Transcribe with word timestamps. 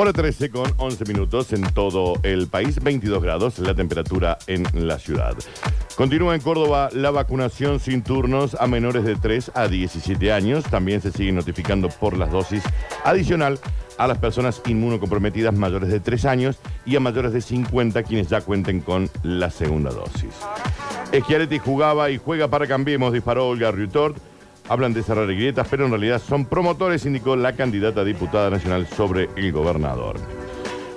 Hora 0.00 0.14
13 0.14 0.48
con 0.48 0.72
11 0.78 1.04
minutos 1.04 1.52
en 1.52 1.60
todo 1.74 2.14
el 2.22 2.48
país, 2.48 2.82
22 2.82 3.22
grados 3.22 3.58
la 3.58 3.74
temperatura 3.74 4.38
en 4.46 4.64
la 4.88 4.98
ciudad. 4.98 5.36
Continúa 5.94 6.34
en 6.34 6.40
Córdoba 6.40 6.88
la 6.94 7.10
vacunación 7.10 7.80
sin 7.80 8.02
turnos 8.02 8.56
a 8.58 8.66
menores 8.66 9.04
de 9.04 9.16
3 9.16 9.50
a 9.54 9.68
17 9.68 10.32
años. 10.32 10.64
También 10.64 11.02
se 11.02 11.12
sigue 11.12 11.32
notificando 11.32 11.90
por 11.90 12.16
las 12.16 12.32
dosis 12.32 12.62
adicional 13.04 13.58
a 13.98 14.06
las 14.06 14.16
personas 14.16 14.62
inmunocomprometidas 14.66 15.52
mayores 15.52 15.90
de 15.90 16.00
3 16.00 16.24
años 16.24 16.56
y 16.86 16.96
a 16.96 17.00
mayores 17.00 17.34
de 17.34 17.42
50 17.42 18.02
quienes 18.04 18.30
ya 18.30 18.40
cuenten 18.40 18.80
con 18.80 19.10
la 19.22 19.50
segunda 19.50 19.90
dosis. 19.90 20.32
Schiaretti 21.12 21.58
jugaba 21.58 22.10
y 22.10 22.16
juega 22.16 22.48
para 22.48 22.66
Cambiemos, 22.66 23.12
disparó 23.12 23.48
Olga 23.48 23.70
Riutort. 23.70 24.16
Hablan 24.70 24.94
de 24.94 25.02
cerrar 25.02 25.26
grietas, 25.26 25.66
pero 25.68 25.84
en 25.84 25.90
realidad 25.90 26.22
son 26.24 26.44
promotores, 26.44 27.04
indicó 27.04 27.34
la 27.34 27.56
candidata 27.56 28.02
a 28.02 28.04
diputada 28.04 28.50
nacional 28.50 28.86
sobre 28.86 29.28
el 29.34 29.50
gobernador. 29.50 30.14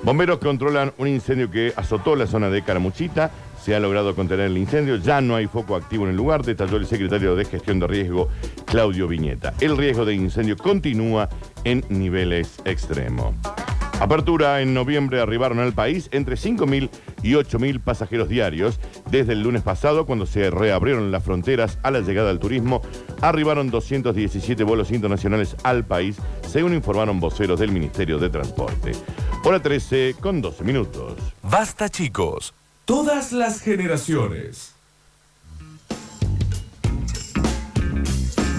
Bomberos 0.03 0.37
controlan 0.37 0.93
un 0.99 1.07
incendio 1.07 1.49
que 1.49 1.73
azotó 1.75 2.15
la 2.15 2.27
zona 2.27 2.51
de 2.51 2.61
Caramuchita. 2.61 3.31
Se 3.59 3.73
ha 3.73 3.79
logrado 3.79 4.13
contener 4.15 4.45
el 4.45 4.59
incendio. 4.59 4.97
Ya 4.97 5.21
no 5.21 5.35
hay 5.35 5.47
foco 5.47 5.75
activo 5.75 6.03
en 6.03 6.11
el 6.11 6.17
lugar, 6.17 6.43
detalló 6.43 6.77
el 6.77 6.85
secretario 6.85 7.35
de 7.35 7.45
Gestión 7.45 7.79
de 7.79 7.87
Riesgo, 7.87 8.29
Claudio 8.65 9.07
Viñeta. 9.07 9.55
El 9.59 9.75
riesgo 9.75 10.05
de 10.05 10.13
incendio 10.13 10.55
continúa 10.55 11.27
en 11.63 11.83
niveles 11.89 12.61
extremos. 12.65 13.33
Apertura 13.99 14.61
en 14.61 14.75
noviembre 14.75 15.19
arribaron 15.19 15.59
al 15.59 15.73
país 15.73 16.09
entre 16.11 16.35
5.000 16.35 16.89
y 17.23 17.31
8.000 17.33 17.79
pasajeros 17.79 18.29
diarios. 18.29 18.79
Desde 19.09 19.33
el 19.33 19.41
lunes 19.41 19.63
pasado, 19.63 20.05
cuando 20.05 20.25
se 20.25 20.51
reabrieron 20.51 21.11
las 21.11 21.23
fronteras 21.23 21.79
a 21.81 21.89
la 21.89 22.01
llegada 22.01 22.27
del 22.27 22.39
turismo, 22.39 22.81
arribaron 23.21 23.71
217 23.71 24.63
vuelos 24.63 24.91
internacionales 24.91 25.55
al 25.63 25.85
país, 25.85 26.17
según 26.47 26.73
informaron 26.73 27.19
voceros 27.19 27.59
del 27.59 27.71
Ministerio 27.71 28.19
de 28.19 28.29
Transporte. 28.29 28.91
Hora 29.43 29.61
13 29.61 30.15
con 30.19 30.41
12 30.41 30.63
minutos. 30.63 31.13
Basta 31.41 31.89
chicos. 31.89 32.53
Todas 32.85 33.31
las 33.31 33.61
generaciones. 33.61 34.72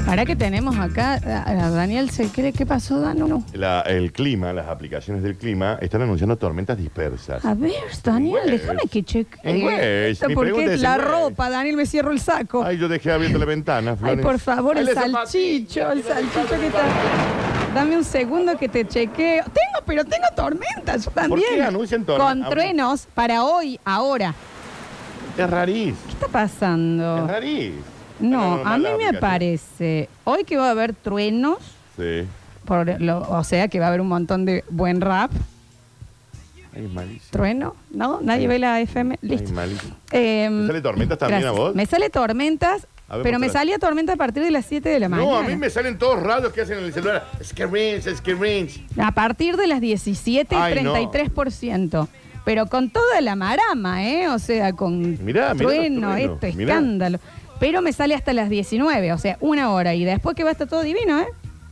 Para 0.07 0.27
que 0.27 0.37
tenemos 0.37 0.77
acá, 0.79 1.15
a- 1.25 1.51
a 1.51 1.71
Daniel, 1.71 2.11
¿se 2.11 2.29
cree 2.29 2.53
qué 2.53 2.67
pasó, 2.67 3.01
Danu? 3.01 3.43
La- 3.55 3.81
el 3.81 4.13
clima, 4.13 4.53
las 4.53 4.69
aplicaciones 4.69 5.23
del 5.23 5.37
clima 5.37 5.79
están 5.81 6.03
anunciando 6.03 6.37
tormentas 6.37 6.77
dispersas. 6.77 7.43
A 7.45 7.55
ver, 7.55 7.73
Daniel, 8.03 8.43
déjame 8.47 8.83
que 8.91 9.03
cheque. 9.03 9.39
Esto, 10.11 10.29
mi 10.29 10.35
porque 10.35 10.75
es 10.75 10.81
la 10.81 10.99
ropa, 10.99 11.49
Daniel, 11.49 11.77
me 11.77 11.87
cierro 11.87 12.11
el 12.13 12.21
saco. 12.21 12.63
Ay, 12.63 12.75
Ay, 12.75 12.79
yo 12.79 12.89
dejé 12.89 13.13
abierta 13.13 13.39
la 13.39 13.45
ventana, 13.47 13.97
Flores. 13.97 14.23
por 14.25 14.39
favor, 14.39 14.77
el 14.77 14.89
salchicho, 14.93 15.91
el 15.91 16.03
salchicho 16.03 16.61
que 16.61 16.67
está. 16.67 16.83
Dame 17.75 17.97
un 17.97 18.05
segundo 18.05 18.57
que 18.59 18.69
te 18.69 18.87
chequeo. 18.87 19.43
Tengo, 19.45 19.85
pero 19.87 20.05
tengo 20.05 20.27
tormentas 20.37 21.07
yo 21.07 21.11
también. 21.13 21.43
qué 21.57 21.63
anuncian 21.63 22.05
tormentas? 22.05 22.45
Con 22.47 22.51
truenos 22.51 23.07
para 23.15 23.43
hoy, 23.45 23.81
ahora. 23.85 24.35
Es 25.37 25.51
rarís, 25.51 25.95
¿Qué 26.07 26.13
está 26.13 26.29
pasando? 26.29 27.25
es 27.25 27.27
rarís. 27.31 27.73
No, 28.31 28.55
a 28.65 28.79
mí 28.79 28.87
me 28.99 29.19
parece 29.19 30.09
hoy 30.25 30.45
que 30.45 30.57
va 30.57 30.69
a 30.69 30.71
haber 30.71 30.95
truenos, 30.95 31.59
Sí. 31.97 32.27
por 32.65 33.01
lo- 33.01 33.21
o 33.29 33.45
sea 33.45 33.69
que 33.69 33.79
va 33.81 33.87
a 33.87 33.89
haber 33.89 34.01
un 34.01 34.09
montón 34.09 34.45
de 34.45 34.65
buen 34.71 35.01
rap. 35.01 35.31
Ay, 36.77 36.85
es 36.87 36.93
malísimo. 36.93 37.21
¿Trueno? 37.31 37.77
¿No? 37.91 38.21
¿Nadie 38.21 38.49
ve 38.49 38.59
la 38.59 38.81
FM? 38.81 39.19
Ay, 39.23 39.29
Listo. 39.29 39.53
malísimo. 39.53 39.95
Em, 40.11 40.63
¿Te 40.63 40.67
sale 40.69 40.81
tormentas 40.83 41.19
también 41.19 41.43
gracias. 41.43 41.59
a 41.59 41.63
vos? 41.63 41.75
Me 41.77 41.87
sale 41.87 42.11
tormentas, 42.11 42.87
A 43.09 43.17
ver, 43.17 43.23
pero 43.23 43.39
me 43.39 43.47
mostrá. 43.47 43.61
salía 43.61 43.79
tormenta 43.79 44.15
a 44.15 44.17
partir 44.17 44.43
de 44.43 44.51
las 44.51 44.67
7 44.67 44.89
de 44.89 44.99
la 44.99 45.09
mañana. 45.09 45.31
No, 45.31 45.37
a 45.37 45.43
mí 45.45 45.55
me 45.55 45.71
salen 45.71 45.99
todos 45.99 46.21
radios 46.21 46.53
que 46.53 46.63
hacen 46.63 46.79
en 46.79 46.85
el 46.85 46.93
celular. 46.93 47.27
Skirrinch, 47.43 48.09
skirrinch. 48.17 48.83
A 48.99 49.13
partir 49.13 49.57
de 49.57 49.69
las 49.69 49.81
17 49.81 50.55
y 50.57 50.59
Ay, 50.59 50.83
no. 50.83 50.93
33%. 50.95 52.09
Pero 52.45 52.67
con 52.67 52.91
toda 52.91 53.21
la 53.23 53.37
marama, 53.37 54.05
¿eh? 54.07 54.29
O 54.29 54.39
sea, 54.39 54.73
con 54.75 55.01
Mirá, 55.25 55.55
mirá 55.55 55.55
trueno, 55.55 56.11
truenos, 56.11 56.19
esto, 56.19 56.57
mirá. 56.59 56.75
escándalo. 56.75 57.19
Pero 57.65 57.81
me 57.81 57.95
sale 57.95 58.15
hasta 58.15 58.35
las 58.35 58.51
19, 58.51 59.15
o 59.15 59.17
sea, 59.17 59.39
una 59.41 59.71
hora. 59.73 59.95
Y 59.95 60.05
después 60.05 60.37
que 60.37 60.45
va 60.45 60.51
a 60.51 60.53
estar 60.53 60.69
todo 60.69 60.83
divino, 60.83 61.19
¿eh? 61.19 61.27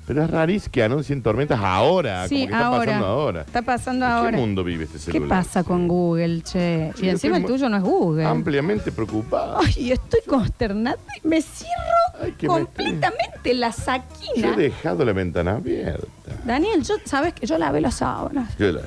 Pero 0.07 0.25
es 0.25 0.31
rarís 0.31 0.71
que 0.71 0.83
anuncien 0.83 1.21
tormentas 1.23 1.61
ahora, 1.63 2.27
sí, 2.29 2.37
como 2.37 2.47
que 2.49 2.53
está 2.55 2.67
ahora. 2.67 2.79
pasando 2.87 3.07
ahora. 3.07 3.41
Está 3.43 3.63
pasando 3.63 4.07
¿En 4.07 4.13
ahora. 4.13 4.31
qué 4.31 4.37
mundo 4.39 4.65
vive 4.65 4.85
este 4.85 4.97
¿Qué 4.97 5.05
celular? 5.13 5.29
pasa 5.29 5.63
con 5.65 5.87
Google, 5.87 6.41
che? 6.45 6.93
Y 6.97 7.03
yo 7.03 7.11
encima 7.11 7.37
el 7.37 7.43
estoy 7.43 7.57
tuyo 7.59 7.69
no 7.69 7.77
es 7.77 7.83
Google. 7.83 8.25
Ampliamente 8.25 8.91
preocupado. 8.91 9.59
Ay, 9.63 9.93
estoy 9.93 10.21
consternada 10.27 10.97
y 11.23 11.29
me 11.29 11.43
cierro 11.43 12.23
Ay, 12.23 12.33
completamente 12.47 13.53
la 13.53 13.69
Yo 13.69 13.77
saquina. 13.83 14.55
he 14.55 14.57
dejado 14.57 15.05
la 15.05 15.13
ventana 15.13 15.57
abierta. 15.57 16.07
Daniel, 16.47 16.83
yo, 16.85 16.95
sabes 17.05 17.35
que 17.35 17.47
yo 17.47 17.59
lavé 17.59 17.83
las 17.83 17.97
sábanas. 17.97 18.57
Yo 18.57 18.73
la- 18.73 18.81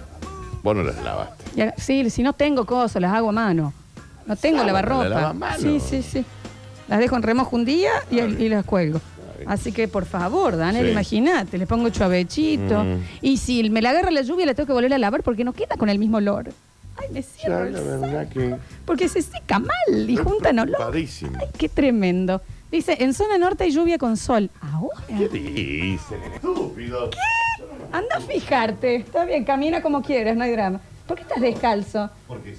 Vos 0.64 0.76
no 0.76 0.82
las 0.82 0.96
lavaste. 1.04 1.44
Y 1.56 1.80
sí, 1.80 2.10
si 2.10 2.24
no 2.24 2.34
tengo 2.34 2.66
cosas, 2.66 3.00
las 3.00 3.14
hago 3.14 3.30
a 3.30 3.32
mano. 3.32 3.74
No 4.26 4.36
tengo 4.36 4.58
Sábana, 4.58 4.74
lavarropa. 4.74 5.04
la 5.04 5.10
lava 5.10 5.30
a 5.30 5.34
mano. 5.34 5.60
Sí, 5.60 5.80
sí, 5.80 6.02
sí. 6.02 6.26
Las 6.88 7.00
dejo 7.00 7.16
en 7.16 7.24
remojo 7.24 7.56
un 7.56 7.66
día 7.66 7.92
y, 8.12 8.20
y 8.20 8.50
las 8.50 8.66
cuelgo. 8.66 9.02
Así 9.48 9.72
que, 9.72 9.88
por 9.88 10.06
favor, 10.06 10.56
Daniel, 10.58 10.86
Sí. 10.86 10.92
imagínate, 10.92 11.58
le 11.58 11.68
pongo 11.68 11.90
chavechito. 11.90 12.84
Mm. 12.84 13.02
Y 13.22 13.38
si 13.38 13.70
me 13.70 13.82
la 13.82 13.92
agarra 13.92 14.10
la 14.12 14.22
lluvia, 14.22 14.46
la 14.46 14.54
tengo 14.54 14.68
que 14.68 14.74
volver 14.74 14.94
a 14.94 14.98
lavar 14.98 15.24
porque 15.24 15.44
no 15.44 15.54
queda 15.54 15.76
con 15.78 15.90
el 15.90 16.00
mismo 16.00 16.18
olor. 16.18 16.50
Ay, 16.98 17.08
me 17.12 17.22
Ya, 17.22 17.28
cierro 17.28 17.66
el 17.66 17.74
la 17.74 17.80
saco. 17.80 18.00
verdad 18.02 18.30
que. 18.30 18.56
Porque 18.86 19.10
se 19.10 19.22
seca 19.22 19.60
mal 19.60 20.10
y 20.10 20.16
juntan 20.16 20.58
olor. 20.60 20.76
Preocupadísimo. 20.78 21.38
Ay, 21.40 21.48
qué 21.58 21.68
tremendo. 21.70 22.42
Dice, 22.72 22.98
en 23.04 23.14
zona 23.14 23.38
norte 23.38 23.66
hay 23.66 23.72
lluvia 23.72 23.98
con 23.98 24.16
sol. 24.18 24.50
Ahora. 24.62 24.96
¿Qué 25.08 25.28
dicen, 25.30 26.20
estúpido? 26.34 27.10
Anda 27.92 28.16
a 28.18 28.22
fijarte. 28.22 28.96
Está 28.96 29.26
bien, 29.26 29.44
camina 29.44 29.82
como 29.82 30.02
quieras, 30.02 30.36
no 30.38 30.44
hay 30.44 30.52
drama. 30.52 30.80
¿Por 31.08 31.18
qué 31.18 31.24
estás 31.24 31.42
descalzo? 31.42 32.10
Porque 32.28 32.56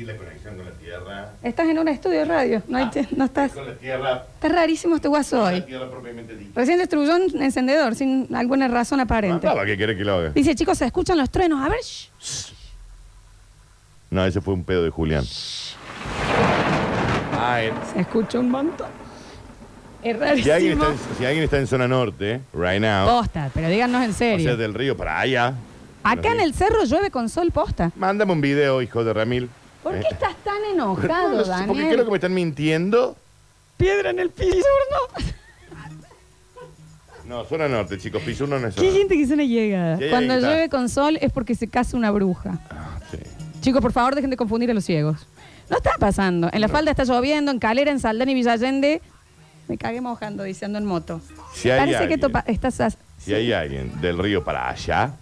sentir 0.00 0.06
la 0.06 0.16
conexión 0.16 0.56
con 0.56 0.66
la 0.66 0.72
tierra. 0.72 1.32
Estás 1.42 1.68
en 1.68 1.78
un 1.78 1.88
estudio 1.88 2.18
de 2.20 2.24
radio. 2.24 2.62
No, 2.68 2.78
hay 2.78 2.90
no 3.16 3.24
estás. 3.24 3.52
Con 3.52 3.66
la 3.66 3.74
tierra. 3.74 4.24
Está 4.34 4.48
rarísimo 4.48 4.96
este 4.96 5.08
guaso 5.08 5.36
La 5.36 5.44
hoy. 5.44 5.60
tierra 5.62 5.90
propiamente 5.90 6.34
dicha. 6.36 6.50
Recién 6.54 6.78
destruyó 6.78 7.16
un 7.16 7.42
encendedor 7.42 7.94
sin 7.94 8.34
alguna 8.34 8.68
razón 8.68 9.00
aparente. 9.00 9.46
Mandaba, 9.46 9.66
¿qué 9.66 9.76
querés 9.76 9.96
que 9.96 10.04
lo 10.04 10.14
haga? 10.14 10.30
Dice, 10.30 10.54
chicos, 10.54 10.78
se 10.78 10.86
escuchan 10.86 11.18
los 11.18 11.30
truenos. 11.30 11.64
A 11.64 11.68
ver, 11.68 11.80
shh. 11.80 12.52
No, 14.10 14.24
ese 14.24 14.40
fue 14.40 14.54
un 14.54 14.64
pedo 14.64 14.82
de 14.82 14.90
Julián. 14.90 15.24
Ay, 17.38 17.70
se 17.92 18.00
escucha 18.00 18.38
un 18.38 18.50
montón. 18.50 18.88
Es 20.02 20.16
si, 20.42 20.50
alguien 20.50 20.78
rarísimo. 20.78 20.84
está 20.84 21.10
en, 21.10 21.18
si 21.18 21.24
alguien 21.26 21.44
está 21.44 21.58
en 21.58 21.66
zona 21.66 21.86
norte, 21.86 22.40
right 22.54 22.80
now, 22.80 23.06
Posta, 23.06 23.50
pero 23.52 23.68
díganos 23.68 24.02
en 24.02 24.10
o 24.10 24.14
sea, 24.14 24.36
serio. 24.38 24.56
del 24.56 24.72
río 24.72 24.96
para 24.96 25.20
allá. 25.20 25.54
Acá 26.02 26.32
en 26.32 26.40
el 26.40 26.54
cerro 26.54 26.84
llueve 26.84 27.10
con 27.10 27.28
sol 27.28 27.52
posta. 27.52 27.92
Mándame 27.96 28.32
un 28.32 28.40
video, 28.40 28.80
hijo 28.80 29.04
de 29.04 29.12
Ramil. 29.12 29.50
¿Por 29.82 29.94
Eh, 29.96 30.00
qué 30.02 30.14
estás 30.14 30.36
tan 30.44 30.60
no, 30.76 30.94
enojado, 30.94 31.30
no 31.38 31.44
sé, 31.44 31.50
Porque 31.66 31.66
Daniel? 31.66 31.92
creo 31.94 32.04
que 32.04 32.10
me 32.10 32.16
están 32.16 32.34
mintiendo. 32.34 33.16
Piedra 33.76 34.10
en 34.10 34.18
el 34.18 34.30
piso, 34.30 34.66
¿no? 34.90 35.24
No, 37.26 37.44
zona 37.44 37.68
norte, 37.68 37.96
chicos. 37.98 38.22
Piso 38.22 38.44
uno 38.44 38.58
no 38.58 38.68
es 38.68 38.74
¿Qué 38.74 38.80
zona 38.82 38.92
gente 38.98 39.16
que 39.16 39.26
se 39.26 39.34
una 39.34 39.44
llegada? 39.44 39.96
Sí, 39.98 40.04
ahí 40.04 40.10
Cuando 40.10 40.34
está. 40.34 40.48
llueve 40.48 40.68
con 40.68 40.88
sol 40.88 41.18
es 41.20 41.32
porque 41.32 41.54
se 41.54 41.68
casa 41.68 41.96
una 41.96 42.10
bruja. 42.10 42.58
Ah, 42.70 42.98
sí. 43.10 43.18
Chicos, 43.60 43.80
por 43.80 43.92
favor, 43.92 44.14
dejen 44.14 44.30
de 44.30 44.36
confundir 44.36 44.70
a 44.70 44.74
los 44.74 44.84
ciegos. 44.84 45.26
No 45.68 45.76
está 45.76 45.92
pasando. 46.00 46.50
En 46.52 46.60
la 46.60 46.68
falda 46.68 46.90
está 46.90 47.04
lloviendo, 47.04 47.52
en 47.52 47.58
Calera, 47.60 47.90
en 47.92 48.00
Saldán 48.00 48.28
y 48.28 48.34
Villa 48.34 48.52
Allende. 48.52 49.00
Me 49.68 49.78
cagué 49.78 50.00
mojando, 50.00 50.42
diciendo 50.42 50.78
en 50.78 50.84
moto. 50.86 51.20
Si 51.54 51.70
hay 51.70 51.78
Parece 51.78 51.98
que 51.98 52.14
alguien- 52.14 52.20
topa- 52.20 52.44
estás 52.48 52.80
as- 52.80 52.98
Si 53.18 53.32
hay 53.32 53.52
alguien 53.52 54.00
del 54.00 54.18
río 54.18 54.42
para 54.42 54.68
allá, 54.68 55.12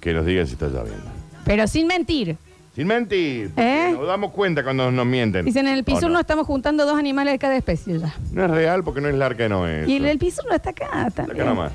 que 0.00 0.12
nos 0.12 0.26
diga 0.26 0.44
si 0.44 0.52
está 0.52 0.66
lloviendo. 0.68 1.06
Pero 1.46 1.66
sin 1.66 1.86
mentir. 1.86 2.36
Sin 2.80 2.86
mentir. 2.86 3.50
porque 3.50 3.88
¿Eh? 3.88 3.92
Nos 3.92 4.06
damos 4.06 4.32
cuenta 4.32 4.64
cuando 4.64 4.90
nos 4.90 5.04
mienten. 5.04 5.44
Dicen, 5.44 5.68
en 5.68 5.74
el 5.74 5.80
¿O 5.80 5.84
piso 5.84 6.08
no? 6.08 6.18
estamos 6.18 6.46
juntando 6.46 6.86
dos 6.86 6.98
animales 6.98 7.34
de 7.34 7.38
cada 7.38 7.54
especie 7.54 7.98
ya. 7.98 8.14
No 8.32 8.42
es 8.46 8.50
real 8.50 8.82
porque 8.82 9.02
no 9.02 9.08
es 9.10 9.14
la 9.16 9.26
arca 9.26 9.42
de 9.42 9.48
Noé. 9.50 9.84
Y 9.86 9.96
el, 9.96 10.06
el 10.06 10.18
piso 10.18 10.40
no 10.48 10.54
está 10.54 10.70
acá 10.70 11.10
también. 11.14 11.42
Acá 11.42 11.50
nomás. 11.50 11.72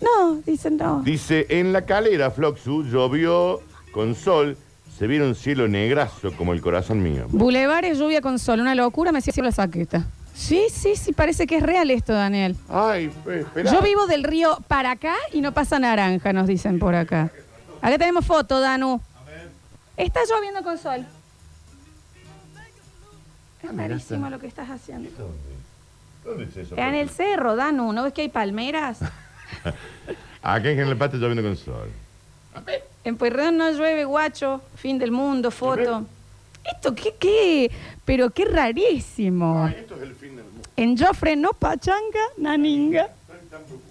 No, 0.00 0.40
dicen 0.44 0.76
no. 0.76 1.00
Dice, 1.02 1.46
en 1.48 1.72
la 1.72 1.82
calera, 1.82 2.32
Floxu, 2.32 2.82
llovió 2.82 3.60
con 3.92 4.16
sol, 4.16 4.56
se 4.98 5.06
vieron 5.06 5.36
cielo 5.36 5.68
negrazo 5.68 6.32
como 6.32 6.52
el 6.52 6.60
corazón 6.60 7.04
mío. 7.04 7.26
Bulevares, 7.28 7.96
lluvia 7.96 8.20
con 8.20 8.40
sol, 8.40 8.58
una 8.58 8.74
locura, 8.74 9.12
me 9.12 9.20
cierro 9.20 9.44
la 9.44 9.52
saqueta. 9.52 10.06
Sí, 10.34 10.66
sí, 10.72 10.96
sí, 10.96 11.12
parece 11.12 11.46
que 11.46 11.58
es 11.58 11.62
real 11.62 11.88
esto, 11.92 12.12
Daniel. 12.12 12.56
Ay, 12.68 13.12
espera. 13.28 13.70
Yo 13.70 13.80
vivo 13.80 14.08
del 14.08 14.24
río 14.24 14.58
para 14.66 14.90
acá 14.90 15.14
y 15.32 15.40
no 15.40 15.52
pasa 15.52 15.78
naranja, 15.78 16.32
nos 16.32 16.48
dicen 16.48 16.80
por 16.80 16.96
acá. 16.96 17.30
Acá 17.80 17.96
tenemos 17.96 18.26
foto, 18.26 18.58
Danu. 18.58 19.00
Está 19.98 20.20
lloviendo 20.24 20.62
con 20.62 20.78
sol. 20.78 21.04
Es 23.62 23.76
rarísimo 23.76 24.30
lo 24.30 24.38
que 24.38 24.46
estás 24.46 24.70
haciendo. 24.70 25.10
¿Dónde 26.24 26.44
es 26.44 26.56
eso? 26.56 26.76
En 26.76 26.94
el 26.94 27.10
cerro, 27.10 27.56
Danu, 27.56 27.92
¿no 27.92 28.04
ves 28.04 28.12
que 28.12 28.22
hay 28.22 28.28
palmeras? 28.28 29.00
Acá 30.42 30.70
en 30.70 30.76
General 30.76 30.96
Paz 30.96 31.14
está 31.14 31.18
lloviendo 31.18 31.42
con 31.42 31.56
sol. 31.56 31.90
En 33.04 33.16
Pueyrredón 33.16 33.56
no 33.56 33.70
llueve, 33.72 34.04
guacho, 34.04 34.62
fin 34.76 34.98
del 34.98 35.10
mundo, 35.10 35.50
foto. 35.50 36.06
¿Esto 36.64 36.94
qué, 36.94 37.14
qué? 37.18 37.70
Pero 38.04 38.30
qué 38.30 38.44
rarísimo. 38.44 39.64
Ay, 39.64 39.76
esto 39.80 39.96
es 39.96 40.02
el 40.02 40.14
fin 40.14 40.36
del 40.36 40.44
mundo. 40.44 40.68
En 40.76 40.96
Joffre 40.96 41.34
no 41.34 41.50
pachanga, 41.50 42.20
naninga. 42.36 43.08
Preocupado. 43.26 43.87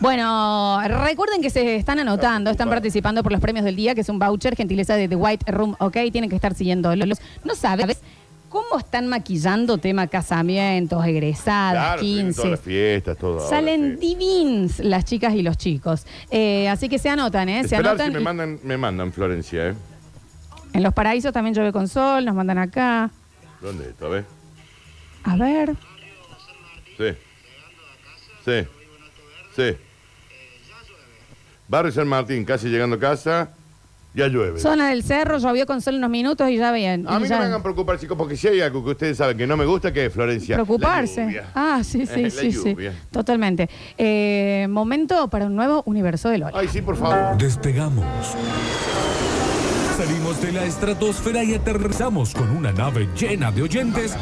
Bueno, 0.00 0.80
recuerden 1.06 1.42
que 1.42 1.50
se 1.50 1.76
están 1.76 1.98
anotando, 1.98 2.50
están 2.50 2.68
participando 2.68 3.22
por 3.22 3.32
los 3.32 3.40
premios 3.40 3.64
del 3.64 3.76
día, 3.76 3.94
que 3.94 4.00
es 4.00 4.08
un 4.08 4.18
voucher, 4.18 4.56
gentileza 4.56 4.94
de 4.96 5.08
The 5.08 5.16
White 5.16 5.50
Room, 5.52 5.76
¿ok? 5.78 5.96
Tienen 6.12 6.30
que 6.30 6.36
estar 6.36 6.54
siguiendo. 6.54 6.94
los- 6.96 7.20
No 7.44 7.54
sabes 7.54 8.00
cómo 8.48 8.78
están 8.78 9.06
maquillando 9.06 9.78
tema 9.78 10.06
casamientos, 10.08 11.04
egresadas, 11.06 11.72
Claro, 11.84 12.00
tienen 12.00 12.26
15. 12.26 12.36
todas 12.36 12.50
las 12.50 12.60
fiestas, 12.60 13.16
todo. 13.18 13.34
ahora, 13.38 13.48
Salen 13.48 13.98
sí. 14.00 14.06
divins 14.08 14.78
las 14.80 15.04
chicas 15.04 15.34
y 15.34 15.42
los 15.42 15.56
chicos. 15.56 16.04
Eh, 16.30 16.68
así 16.68 16.88
que 16.88 16.98
se 16.98 17.08
anotan, 17.10 17.48
¿eh? 17.48 17.60
Se 17.60 17.76
Esperar 17.76 17.86
anotan. 17.92 18.06
si 18.08 18.12
me 18.14 18.20
y- 18.20 18.24
mandan, 18.24 18.58
me 18.64 18.76
mandan, 18.76 19.12
Florencia, 19.12 19.68
¿eh? 19.68 19.74
En 20.72 20.82
los 20.82 20.92
paraísos 20.94 21.32
también 21.32 21.54
llueve 21.54 21.72
con 21.72 21.86
sol, 21.88 22.24
nos 22.24 22.34
mandan 22.34 22.58
acá. 22.58 23.10
¿Dónde 23.60 23.90
está? 23.90 24.06
A 24.06 24.08
ver. 24.08 24.24
A 25.24 25.36
ver. 25.36 25.74
Sí. 26.96 27.04
Sí. 28.44 28.66
Sí. 29.56 29.76
Barrio 31.68 31.92
San 31.92 32.08
Martín, 32.08 32.44
casi 32.44 32.68
llegando 32.68 32.96
a 32.96 32.98
casa, 32.98 33.50
ya 34.12 34.26
llueve. 34.26 34.58
Zona 34.58 34.88
del 34.90 35.04
cerro, 35.04 35.38
llovió 35.38 35.66
con 35.66 35.80
sol 35.80 35.94
unos 35.94 36.10
minutos 36.10 36.48
y 36.50 36.56
ya 36.56 36.72
vean. 36.72 37.06
A 37.06 37.20
mí 37.20 37.28
ya- 37.28 37.36
no 37.36 37.42
me 37.42 37.46
hagan 37.46 37.62
preocupar, 37.62 37.96
chicos, 37.98 38.18
porque 38.18 38.36
si 38.36 38.48
hay 38.48 38.60
algo 38.60 38.82
que 38.84 38.90
ustedes 38.90 39.16
saben 39.16 39.36
que 39.38 39.46
no 39.46 39.56
me 39.56 39.64
gusta, 39.64 39.92
que 39.92 40.06
es 40.06 40.12
Florencia. 40.12 40.56
La 40.56 40.64
Preocuparse. 40.64 41.22
lluvia. 41.26 41.50
Ah, 41.54 41.80
sí, 41.84 42.06
sí, 42.06 42.22
La 42.24 42.30
sí, 42.30 42.50
sí. 42.52 42.74
Totalmente. 43.12 43.70
Eh, 43.96 44.66
momento 44.68 45.28
para 45.30 45.46
un 45.46 45.54
nuevo 45.54 45.84
universo 45.86 46.28
de 46.28 46.38
Lola. 46.38 46.52
Ay, 46.58 46.66
sí, 46.66 46.82
por 46.82 46.96
favor. 46.96 47.38
Despegamos. 47.38 48.04
Salimos 49.96 50.40
de 50.40 50.52
la 50.52 50.64
estratosfera 50.64 51.44
y 51.44 51.54
aterrizamos 51.54 52.34
con 52.34 52.50
una 52.50 52.72
nave 52.72 53.06
llena 53.16 53.52
de 53.52 53.62
oyentes 53.62 54.16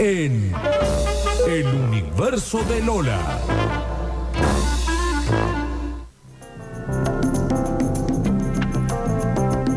en 0.00 0.52
el 1.48 1.66
universo 1.66 2.62
de 2.64 2.82
Lola. 2.82 3.18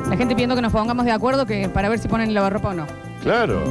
La 0.10 0.18
gente 0.18 0.36
pidiendo 0.36 0.56
que 0.56 0.62
nos 0.62 0.72
pongamos 0.72 1.06
de 1.06 1.12
acuerdo 1.12 1.46
que 1.46 1.68
para 1.70 1.90
ver 1.90 2.00
si 2.00 2.08
ponen 2.08 2.30
el 2.30 2.36
lavarropa 2.36 2.70
o 2.70 2.74
no. 2.74 2.88
Claro. 3.22 3.64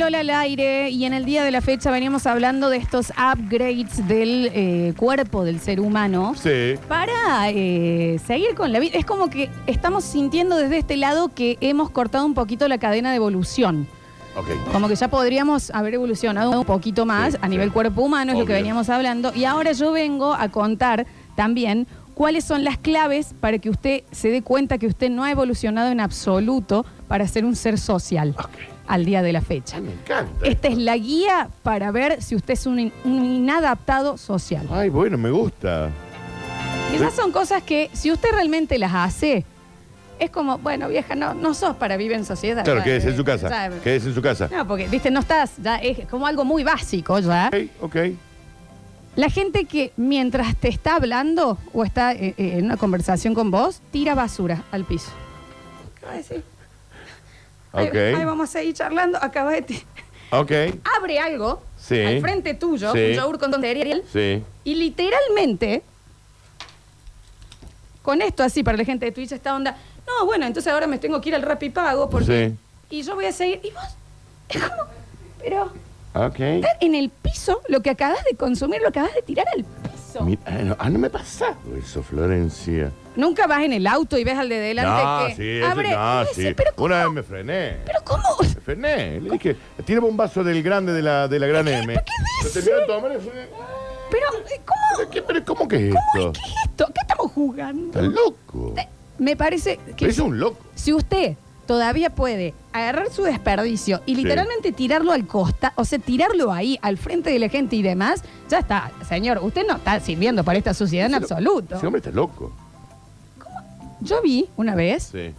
Lola 0.00 0.20
al 0.20 0.30
aire 0.30 0.88
y 0.88 1.04
en 1.04 1.12
el 1.12 1.26
día 1.26 1.44
de 1.44 1.50
la 1.50 1.60
fecha 1.60 1.90
veníamos 1.90 2.26
hablando 2.26 2.70
de 2.70 2.78
estos 2.78 3.10
upgrades 3.10 4.08
del 4.08 4.50
eh, 4.54 4.94
cuerpo 4.96 5.44
del 5.44 5.60
ser 5.60 5.78
humano. 5.78 6.32
Sí. 6.42 6.76
Para 6.88 7.50
eh, 7.50 8.18
seguir 8.26 8.54
con 8.54 8.72
la 8.72 8.78
vida. 8.78 8.96
Es 8.98 9.04
como 9.04 9.28
que 9.28 9.50
estamos 9.66 10.04
sintiendo 10.04 10.56
desde 10.56 10.78
este 10.78 10.96
lado 10.96 11.28
que 11.34 11.58
hemos 11.60 11.90
cortado 11.90 12.24
un 12.24 12.32
poquito 12.32 12.66
la 12.66 12.78
cadena 12.78 13.10
de 13.10 13.16
evolución. 13.16 13.86
Ok. 14.36 14.46
Como 14.72 14.88
que 14.88 14.96
ya 14.96 15.08
podríamos 15.08 15.70
haber 15.72 15.92
evolucionado 15.94 16.58
un 16.60 16.64
poquito 16.64 17.04
más 17.04 17.32
Sí, 17.32 17.38
a 17.42 17.44
sí. 17.44 17.50
nivel 17.50 17.70
cuerpo 17.70 18.00
humano, 18.00 18.32
es 18.32 18.38
lo 18.38 18.46
que 18.46 18.52
Obvio. 18.52 18.62
veníamos 18.62 18.88
hablando. 18.88 19.32
Y 19.34 19.44
ahora 19.44 19.72
yo 19.72 19.92
vengo 19.92 20.32
a 20.32 20.48
contar 20.48 21.06
también 21.36 21.86
cuáles 22.14 22.44
son 22.44 22.64
las 22.64 22.78
claves 22.78 23.34
para 23.38 23.58
que 23.58 23.68
usted 23.68 24.02
se 24.12 24.30
dé 24.30 24.40
cuenta 24.40 24.78
que 24.78 24.86
usted 24.86 25.10
no 25.10 25.24
ha 25.24 25.30
evolucionado 25.30 25.90
en 25.90 26.00
absoluto 26.00 26.86
para 27.06 27.26
ser 27.28 27.44
un 27.44 27.54
ser 27.54 27.76
social 27.78 28.34
Ok. 28.38 28.48
Al 28.92 29.04
día 29.04 29.22
de 29.22 29.32
la 29.32 29.40
fecha. 29.40 29.76
Ay, 29.76 29.82
me 29.82 29.92
encanta. 29.92 30.44
Esta 30.46 30.68
es 30.68 30.76
la 30.78 30.96
guía 30.96 31.48
para 31.62 31.90
ver 31.92 32.20
si 32.22 32.34
usted 32.34 32.54
es 32.54 32.66
un, 32.66 32.80
in- 32.80 32.92
un 33.04 33.24
inadaptado 33.24 34.18
social. 34.18 34.66
Ay, 34.70 34.88
bueno, 34.88 35.16
me 35.16 35.30
gusta. 35.30 35.90
Esas 36.94 37.14
son 37.14 37.30
cosas 37.30 37.62
que 37.62 37.88
si 37.92 38.10
usted 38.10 38.30
realmente 38.32 38.76
las 38.78 38.92
hace, 38.94 39.44
es 40.18 40.30
como, 40.30 40.58
bueno, 40.58 40.88
vieja, 40.88 41.14
no, 41.14 41.34
no 41.34 41.54
sos 41.54 41.76
para 41.76 41.96
vivir 41.96 42.16
en 42.16 42.24
sociedad. 42.24 42.64
Claro, 42.64 42.80
Ya, 42.80 42.84
quédese 42.84 43.10
en 43.10 43.16
su 43.16 43.24
casa. 43.24 43.48
ya, 43.48 43.70
Quédese 43.80 44.08
en 44.08 44.14
su 44.14 44.20
casa. 44.22 44.48
No, 44.52 44.66
porque, 44.66 44.88
viste, 44.88 45.10
no 45.10 45.20
estás, 45.20 45.52
ya 45.62 45.76
es 45.76 46.06
como 46.08 46.26
algo 46.26 46.44
muy 46.44 46.64
básico 46.64 47.18
ya. 47.20 47.48
Ok, 47.48 47.56
ok. 47.82 47.96
La 49.16 49.28
gente 49.30 49.64
que 49.66 49.92
mientras 49.96 50.56
te 50.56 50.68
está 50.68 50.96
hablando 50.96 51.58
o 51.72 51.84
está 51.84 52.12
eh, 52.12 52.34
eh, 52.38 52.54
en 52.58 52.64
una 52.64 52.76
conversación 52.76 53.34
con 53.34 53.50
vos, 53.50 53.80
tira 53.92 54.14
basura 54.14 54.64
al 54.72 54.84
piso. 54.84 55.10
¿Qué 56.00 56.06
va 56.06 56.12
a 56.12 56.16
decir? 56.16 56.42
Ahí- 57.72 57.88
Ok. 57.88 57.94
Ahí 58.18 58.24
vamos 58.24 58.48
a 58.48 58.52
seguir 58.52 58.74
charlando, 58.74 59.18
acaba 59.22 59.52
de... 59.52 59.62
ti- 59.62 59.82
Ok. 60.32 60.50
Abre 60.98 61.18
algo 61.18 61.62
Sí. 61.78 62.00
al 62.00 62.20
frente 62.20 62.54
tuyo, 62.54 62.92
Sí. 62.92 62.98
un 62.98 63.12
yogur 63.14 63.38
con 63.38 63.52
cereal, 63.60 64.02
Sí. 64.12 64.42
y 64.64 64.74
literalmente, 64.74 65.82
con 68.02 68.22
esto 68.22 68.42
así 68.42 68.62
para 68.62 68.76
la 68.78 68.84
gente 68.84 69.06
de 69.06 69.12
Twitch, 69.12 69.32
esta 69.32 69.54
onda, 69.54 69.76
no, 70.06 70.26
bueno, 70.26 70.46
entonces 70.46 70.72
ahora 70.72 70.86
me 70.86 70.98
tengo 70.98 71.20
que 71.20 71.28
ir 71.30 71.34
al 71.34 71.42
Rapipago 71.42 72.08
porque... 72.10 72.52
Y 72.90 73.02
yo 73.02 73.14
voy 73.14 73.26
a 73.26 73.32
seguir, 73.32 73.60
y 73.62 73.70
vos, 73.70 73.82
es 74.48 74.60
como, 74.62 74.82
pero... 75.40 75.72
Ok. 76.14 76.40
En 76.80 76.94
el 76.96 77.08
piso, 77.10 77.60
lo 77.68 77.82
que 77.82 77.90
acabas 77.90 78.24
de 78.24 78.36
consumir, 78.36 78.80
lo 78.82 78.88
acabas 78.88 79.14
de 79.14 79.22
tirar 79.22 79.46
al 79.54 79.64
Mira, 80.22 80.40
ah, 80.46 80.50
no, 80.62 80.76
ah, 80.78 80.90
no 80.90 80.98
me 80.98 81.06
ha 81.06 81.10
pasado 81.10 81.56
eso, 81.78 82.02
Florencia. 82.02 82.90
Nunca 83.16 83.46
vas 83.46 83.62
en 83.62 83.72
el 83.72 83.86
auto 83.86 84.18
y 84.18 84.24
ves 84.24 84.36
al 84.38 84.48
de 84.48 84.58
delante 84.58 85.02
No, 85.04 85.26
que 85.28 85.34
sí, 85.36 85.48
eso, 85.58 85.66
abre 85.66 85.90
no, 85.92 86.22
y 86.22 86.26
dice, 86.28 86.48
sí. 86.48 86.54
pero 86.54 86.70
¿cómo? 86.74 86.86
Una 86.86 87.04
vez 87.04 87.12
me 87.14 87.22
frené. 87.22 87.76
¿Pero 87.84 87.98
cómo? 88.04 88.22
Me 88.42 88.48
frené. 88.48 89.20
Le 89.20 89.30
dije, 89.30 89.56
tírame 89.84 90.06
un 90.08 90.16
vaso 90.16 90.42
del 90.44 90.62
grande 90.62 90.92
de 90.92 91.02
la, 91.02 91.28
de 91.28 91.38
la 91.38 91.46
gran 91.46 91.66
M. 91.68 91.86
¿Pero 91.94 92.04
qué 92.04 92.12
Lo 92.42 92.48
dice? 92.48 92.60
terminé 92.62 92.80
de 92.80 92.86
tomar 92.86 93.12
y 93.12 93.20
fue, 93.20 93.48
Pero, 94.10 94.26
eh, 94.48 94.60
¿cómo? 94.64 94.80
¿Pero 94.98 95.10
qué, 95.10 95.22
pero 95.22 95.44
¿Cómo 95.44 95.68
que 95.68 95.88
es 95.88 95.94
¿Cómo 95.94 96.00
esto? 96.16 96.30
es? 96.32 96.38
¿Qué 96.38 96.50
es 96.50 96.54
esto? 96.70 96.86
¿Qué 96.86 97.00
estamos 97.02 97.32
jugando? 97.32 97.86
Estás 97.86 98.04
loco. 98.04 98.74
Eh, 98.76 98.88
Me 99.18 99.36
parece 99.36 99.78
que 99.96 100.06
Es 100.06 100.18
un 100.18 100.38
loco. 100.38 100.58
si 100.74 100.92
usted 100.92 101.36
todavía 101.70 102.10
puede 102.10 102.52
agarrar 102.72 103.12
su 103.12 103.22
desperdicio 103.22 104.00
y 104.04 104.16
literalmente 104.16 104.72
tirarlo 104.72 105.12
al 105.12 105.24
costa, 105.28 105.72
o 105.76 105.84
sea, 105.84 106.00
tirarlo 106.00 106.50
ahí 106.52 106.76
al 106.82 106.98
frente 106.98 107.30
de 107.30 107.38
la 107.38 107.48
gente 107.48 107.76
y 107.76 107.82
demás, 107.82 108.24
ya 108.48 108.58
está, 108.58 108.90
señor, 109.08 109.38
usted 109.40 109.64
no 109.68 109.76
está 109.76 110.00
sirviendo 110.00 110.42
para 110.42 110.58
esta 110.58 110.74
sociedad 110.74 111.06
en 111.06 111.14
absoluto. 111.14 111.76
Ese 111.76 111.86
hombre 111.86 112.00
está 112.00 112.10
loco. 112.10 112.50
Yo 114.00 114.20
vi 114.20 114.48
una 114.56 114.74
vez 114.74 115.10
Sí. 115.12 115.32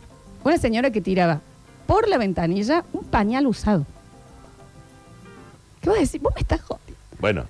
una 0.45 0.57
señora 0.57 0.89
que 0.89 1.01
tiraba 1.01 1.41
por 1.85 2.07
la 2.07 2.17
ventanilla 2.17 2.85
un 2.93 3.03
pañal 3.03 3.45
usado. 3.45 3.85
¿Qué 5.81 5.89
vas 5.89 5.97
a 5.97 6.01
decir? 6.01 6.21
Vos 6.21 6.31
me 6.33 6.39
estás 6.39 6.61
jodiendo. 6.61 6.95
Bueno, 7.19 7.43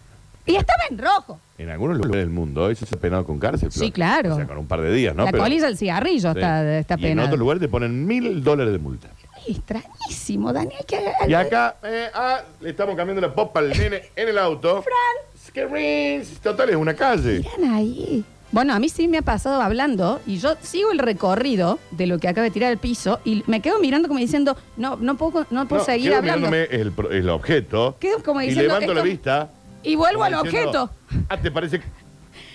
Y 0.46 0.56
estaba 0.56 0.80
en 0.90 0.98
rojo. 0.98 1.40
en 1.58 1.70
algunos 1.70 1.98
lugares 1.98 2.26
del 2.26 2.30
mundo 2.32 2.70
eso 2.72 2.86
se 2.86 2.96
ha 2.96 3.00
penado 3.00 3.24
con 3.26 3.38
cárcel. 3.40 3.72
Flor. 3.72 3.86
Sí, 3.86 3.92
claro. 3.92 4.34
O 4.34 4.36
sea, 4.36 4.48
con 4.48 4.58
un 4.58 4.66
par 4.68 4.82
de 4.82 4.92
días, 4.92 5.16
¿no? 5.16 5.26
la 5.26 5.32
Pero- 5.32 5.44
colilla 5.44 5.66
del 5.68 5.78
cigarrillo 5.78 6.34
Sí. 6.34 6.40
está, 6.40 6.78
está 6.80 6.96
Y 6.96 7.04
en 7.06 7.10
penada. 7.12 7.28
otros 7.28 7.40
lugares 7.40 7.62
te 7.62 7.68
ponen 7.68 8.06
mil 8.06 8.44
dólares 8.44 8.74
de 8.74 8.80
multa. 8.80 9.08
Ay, 9.36 9.54
extrañísimo, 9.54 10.52
Daniel, 10.54 10.84
que 10.88 11.00
Y 11.28 11.34
acá, 11.34 11.76
eh, 11.84 12.08
ah, 12.14 12.42
le 12.62 12.70
estamos 12.72 12.96
cambiando 12.96 13.22
la 13.22 13.34
popa 13.34 13.60
al 13.60 13.70
nene 13.70 14.04
en 14.16 14.30
el 14.30 14.38
auto. 14.38 14.82
Fran. 15.54 16.24
Total, 16.42 16.70
es 16.70 16.76
una 16.76 16.94
calle. 16.94 17.40
Miran 17.40 17.74
ahí. 17.74 18.24
Bueno, 18.52 18.74
a 18.74 18.80
mí 18.80 18.90
sí 18.90 19.08
me 19.08 19.20
ha 19.20 19.22
pasado 19.22 19.62
hablando 19.62 20.20
y 20.28 20.38
yo 20.38 20.56
sigo 20.62 20.92
el 20.92 21.00
recorrido 21.00 21.80
de 21.92 22.06
lo 22.06 22.20
que 22.20 22.28
acaba 22.28 22.44
de 22.44 22.52
tirar 22.52 22.70
al 22.70 22.78
piso 22.78 23.20
y 23.24 23.44
me 23.48 23.62
quedo 23.62 23.80
mirando 23.80 24.10
como 24.10 24.20
diciendo, 24.20 24.58
no, 24.76 24.98
no 24.98 25.16
puedo, 25.16 25.46
no 25.52 25.68
puedo 25.70 25.82
No, 25.82 25.86
seguir 25.86 26.10
quedo 26.10 26.18
hablando. 26.20 26.50
mirándome 26.50 27.16
el, 27.18 27.30
objeto. 27.30 27.96
Quedo 28.00 28.22
como 28.22 28.42
y 28.42 28.48
diciendo, 28.48 28.74
levanto 28.74 28.94
la 28.94 29.02
vista. 29.04 29.50
Y 29.84 29.96
vuelvo 29.96 30.24
como 30.24 30.38
al 30.38 30.44
diciendo, 30.44 30.84
objeto. 30.84 31.26
Ah, 31.30 31.38
¿te 31.38 31.50
parece 31.52 31.80
que 31.80 31.86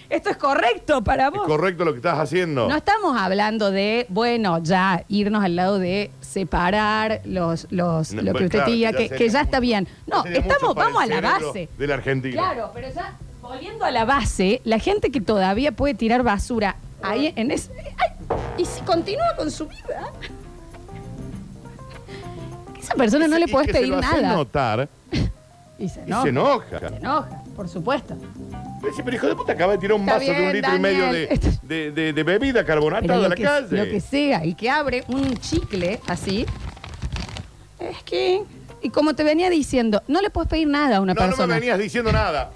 Esto 0.08 0.30
es 0.30 0.36
correcto 0.36 1.02
para 1.02 1.26
es 1.26 1.32
vos. 1.32 1.42
correcto 1.46 1.84
lo 1.84 1.92
que 1.92 1.98
estás 1.98 2.18
haciendo? 2.18 2.68
No 2.68 2.76
estamos 2.76 3.18
hablando 3.20 3.70
de, 3.72 4.06
bueno, 4.08 4.58
ya 4.62 5.04
irnos 5.08 5.42
al 5.44 5.56
lado 5.56 5.78
de 5.80 6.10
separar 6.20 7.20
los, 7.24 7.66
los, 7.70 8.12
No, 8.12 8.22
lo 8.22 8.26
que 8.26 8.32
bueno, 8.32 8.46
usted 8.46 8.58
claro, 8.58 8.72
diga, 8.72 8.90
ya 8.92 8.96
que, 8.96 9.02
sería 9.08 9.18
que 9.18 9.28
ya 9.28 9.38
mucho- 9.40 9.44
está 9.46 9.60
bien. 9.60 9.88
No, 10.06 10.22
sería 10.22 10.38
estamos, 10.38 10.74
para 10.74 10.86
vamos 10.86 11.00
a 11.00 11.04
el 11.04 11.10
la 11.10 11.16
cerebro 11.16 11.46
base. 11.48 11.68
De 11.76 11.86
la 11.88 11.94
Argentina. 11.94 12.34
Claro, 12.42 12.70
pero 12.72 12.88
ya 12.94 13.16
volviendo 13.42 13.84
a 13.84 13.90
la 13.90 14.04
base, 14.04 14.60
la 14.64 14.78
gente 14.78 15.10
que 15.10 15.20
todavía 15.20 15.72
puede 15.72 15.94
tirar 15.94 16.22
basura 16.22 16.76
ahí 17.02 17.32
en 17.36 17.50
ese. 17.50 17.72
ay, 17.98 18.36
y 18.58 18.64
si 18.64 18.80
continúa 18.82 19.34
con 19.36 19.50
su 19.50 19.66
vida. 19.66 20.12
Esa 22.80 22.94
persona 22.94 23.26
no 23.26 23.38
le 23.38 23.46
y 23.46 23.52
puedes 23.52 23.66
que 23.66 23.72
se 23.72 23.78
pedir 23.80 23.92
lo 23.94 24.00
nada. 24.00 24.32
notar 24.34 24.88
Y 25.78 25.88
se 25.88 26.00
y 26.00 26.04
enoja. 26.04 26.22
se 26.22 26.28
enoja. 26.30 26.78
Se 26.78 26.86
enoja, 26.96 27.42
por 27.54 27.68
supuesto. 27.68 28.16
Pero 28.80 28.90
dice, 28.92 29.02
pero 29.02 29.16
hijo 29.16 29.26
de 29.26 29.36
puta, 29.36 29.52
acaba 29.52 29.72
de 29.72 29.78
tirar 29.78 29.94
un 29.96 30.02
Está 30.02 30.14
vaso 30.18 30.32
de 30.32 30.46
un 30.46 30.52
litro 30.52 30.74
y 30.76 30.78
medio 30.78 31.12
de, 31.12 31.40
de, 31.62 31.90
de- 31.92 32.12
de 32.12 32.22
bebida 32.22 32.64
carbonatada 32.64 33.20
lo 33.22 33.28
la 33.28 33.34
que, 33.34 33.42
calle. 33.42 33.76
lo 33.76 33.84
que 33.84 34.00
sea, 34.00 34.44
y 34.44 34.54
que 34.54 34.70
abre 34.70 35.04
un 35.08 35.34
chicle 35.36 36.00
así, 36.06 36.46
es 37.78 38.02
que. 38.04 38.42
Y 38.82 38.90
como 38.90 39.14
te 39.14 39.24
venía 39.24 39.50
diciendo, 39.50 40.02
no 40.06 40.20
le 40.20 40.30
puedes 40.30 40.48
pedir 40.48 40.68
nada 40.68 40.98
a 40.98 41.00
una 41.00 41.12
no, 41.14 41.20
no 41.22 41.26
persona. 41.28 41.54
me 41.54 41.60
venías 41.60 41.78
diciendo 41.78 42.12
nada. 42.12 42.50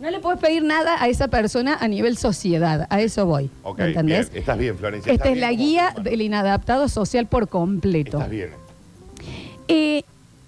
No 0.00 0.08
le 0.10 0.18
puedes 0.20 0.40
pedir 0.40 0.62
nada 0.64 0.96
a 1.02 1.08
esa 1.08 1.28
persona 1.28 1.76
a 1.78 1.86
nivel 1.86 2.16
sociedad. 2.16 2.86
A 2.88 3.00
eso 3.02 3.26
voy. 3.26 3.50
Ok, 3.64 3.78
¿Me 3.78 3.88
entendés? 3.88 4.30
bien, 4.30 4.40
estás 4.40 4.56
bien, 4.58 4.78
Florencia. 4.78 5.12
Esta 5.12 5.28
es 5.28 5.36
la 5.36 5.48
bien 5.48 5.60
guía 5.60 5.94
del 6.02 6.22
inadaptado 6.22 6.88
social 6.88 7.26
por 7.26 7.48
completo. 7.48 8.16
Estás 8.16 8.30
bien. 8.30 8.50
Eh, 9.68 10.02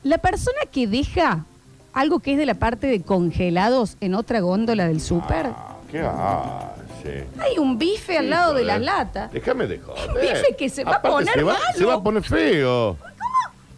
la 0.04 0.18
persona 0.18 0.56
que 0.70 0.86
deja 0.86 1.44
algo 1.92 2.20
que 2.20 2.32
es 2.32 2.38
de 2.38 2.46
la 2.46 2.54
parte 2.54 2.86
de 2.86 3.02
congelados 3.02 3.96
en 4.00 4.14
otra 4.14 4.40
góndola 4.40 4.86
del 4.88 5.00
súper, 5.00 5.46
Ah, 5.46 5.76
¿Qué 5.90 6.00
haces? 6.00 6.62
Sí. 7.02 7.40
Hay 7.40 7.58
un 7.58 7.78
bife 7.78 8.16
al 8.16 8.30
lado 8.30 8.54
de 8.54 8.62
Joder. 8.62 8.80
latas. 8.80 9.32
Déjame 9.32 9.66
de 9.66 9.78
joder. 9.80 10.10
Bife 10.20 10.56
que 10.56 10.68
se 10.68 10.84
va 10.84 10.92
a 10.92 10.94
Aparte, 10.96 11.16
poner 11.16 11.34
se 11.34 11.42
va, 11.42 11.52
malo. 11.54 11.64
se 11.76 11.84
va 11.84 11.94
a 11.94 12.02
poner 12.02 12.22
feo. 12.22 12.96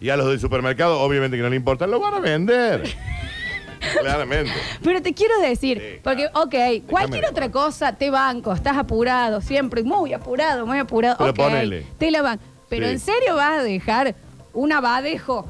Y 0.00 0.11
a 0.11 0.16
los 0.16 0.28
del 0.28 0.38
supermercado, 0.38 1.00
obviamente 1.00 1.37
que 1.38 1.42
no 1.42 1.49
le 1.49 1.56
importa, 1.56 1.87
lo 1.87 1.99
van 2.00 2.14
a 2.14 2.18
vender. 2.21 2.83
Claramente. 4.00 4.52
Pero 4.83 5.02
te 5.02 5.12
quiero 5.14 5.38
decir, 5.40 5.78
Sí, 5.78 6.00
porque, 6.02 6.26
ok, 6.35 6.87
cualquier 6.88 7.25
de 7.25 7.30
otra 7.30 7.50
cosa, 7.50 7.92
te 7.94 8.11
banco, 8.11 8.52
estás 8.52 8.76
apurado, 8.76 9.40
siempre 9.40 9.83
muy 9.83 10.12
apurado, 10.12 10.66
muy 10.66 10.78
apurado. 10.78 11.16
Pero 11.18 11.30
ok, 11.30 11.37
ponele. 11.37 11.87
te 11.99 12.11
la 12.11 12.23
van. 12.23 12.40
Pero 12.68 12.87
Sí. 12.87 12.92
¿en 12.92 12.99
serio 13.00 13.37
vas 13.37 13.59
a 13.61 13.62
dejar 13.62 14.14
un 14.52 14.73
abadejo 14.73 15.47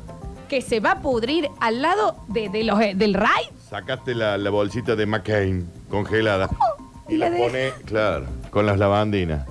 que 0.48 0.62
se 0.62 0.80
va 0.80 0.92
a 0.92 1.00
pudrir 1.00 1.48
al 1.60 1.82
lado 1.82 2.16
de, 2.28 2.48
de 2.48 2.64
los, 2.64 2.78
del 2.78 3.14
RAI? 3.14 3.44
Sacaste 3.68 4.14
la, 4.14 4.38
la 4.38 4.50
bolsita 4.50 4.94
de 4.96 5.06
McCain 5.06 5.68
congelada. 5.90 6.48
Y 7.08 7.14
Y 7.14 7.16
la 7.18 7.28
la 7.30 7.36
de- 7.36 7.42
pone, 7.42 7.70
claro, 7.84 8.26
con 8.50 8.66
las 8.66 8.78
lavandinas. 8.78 9.46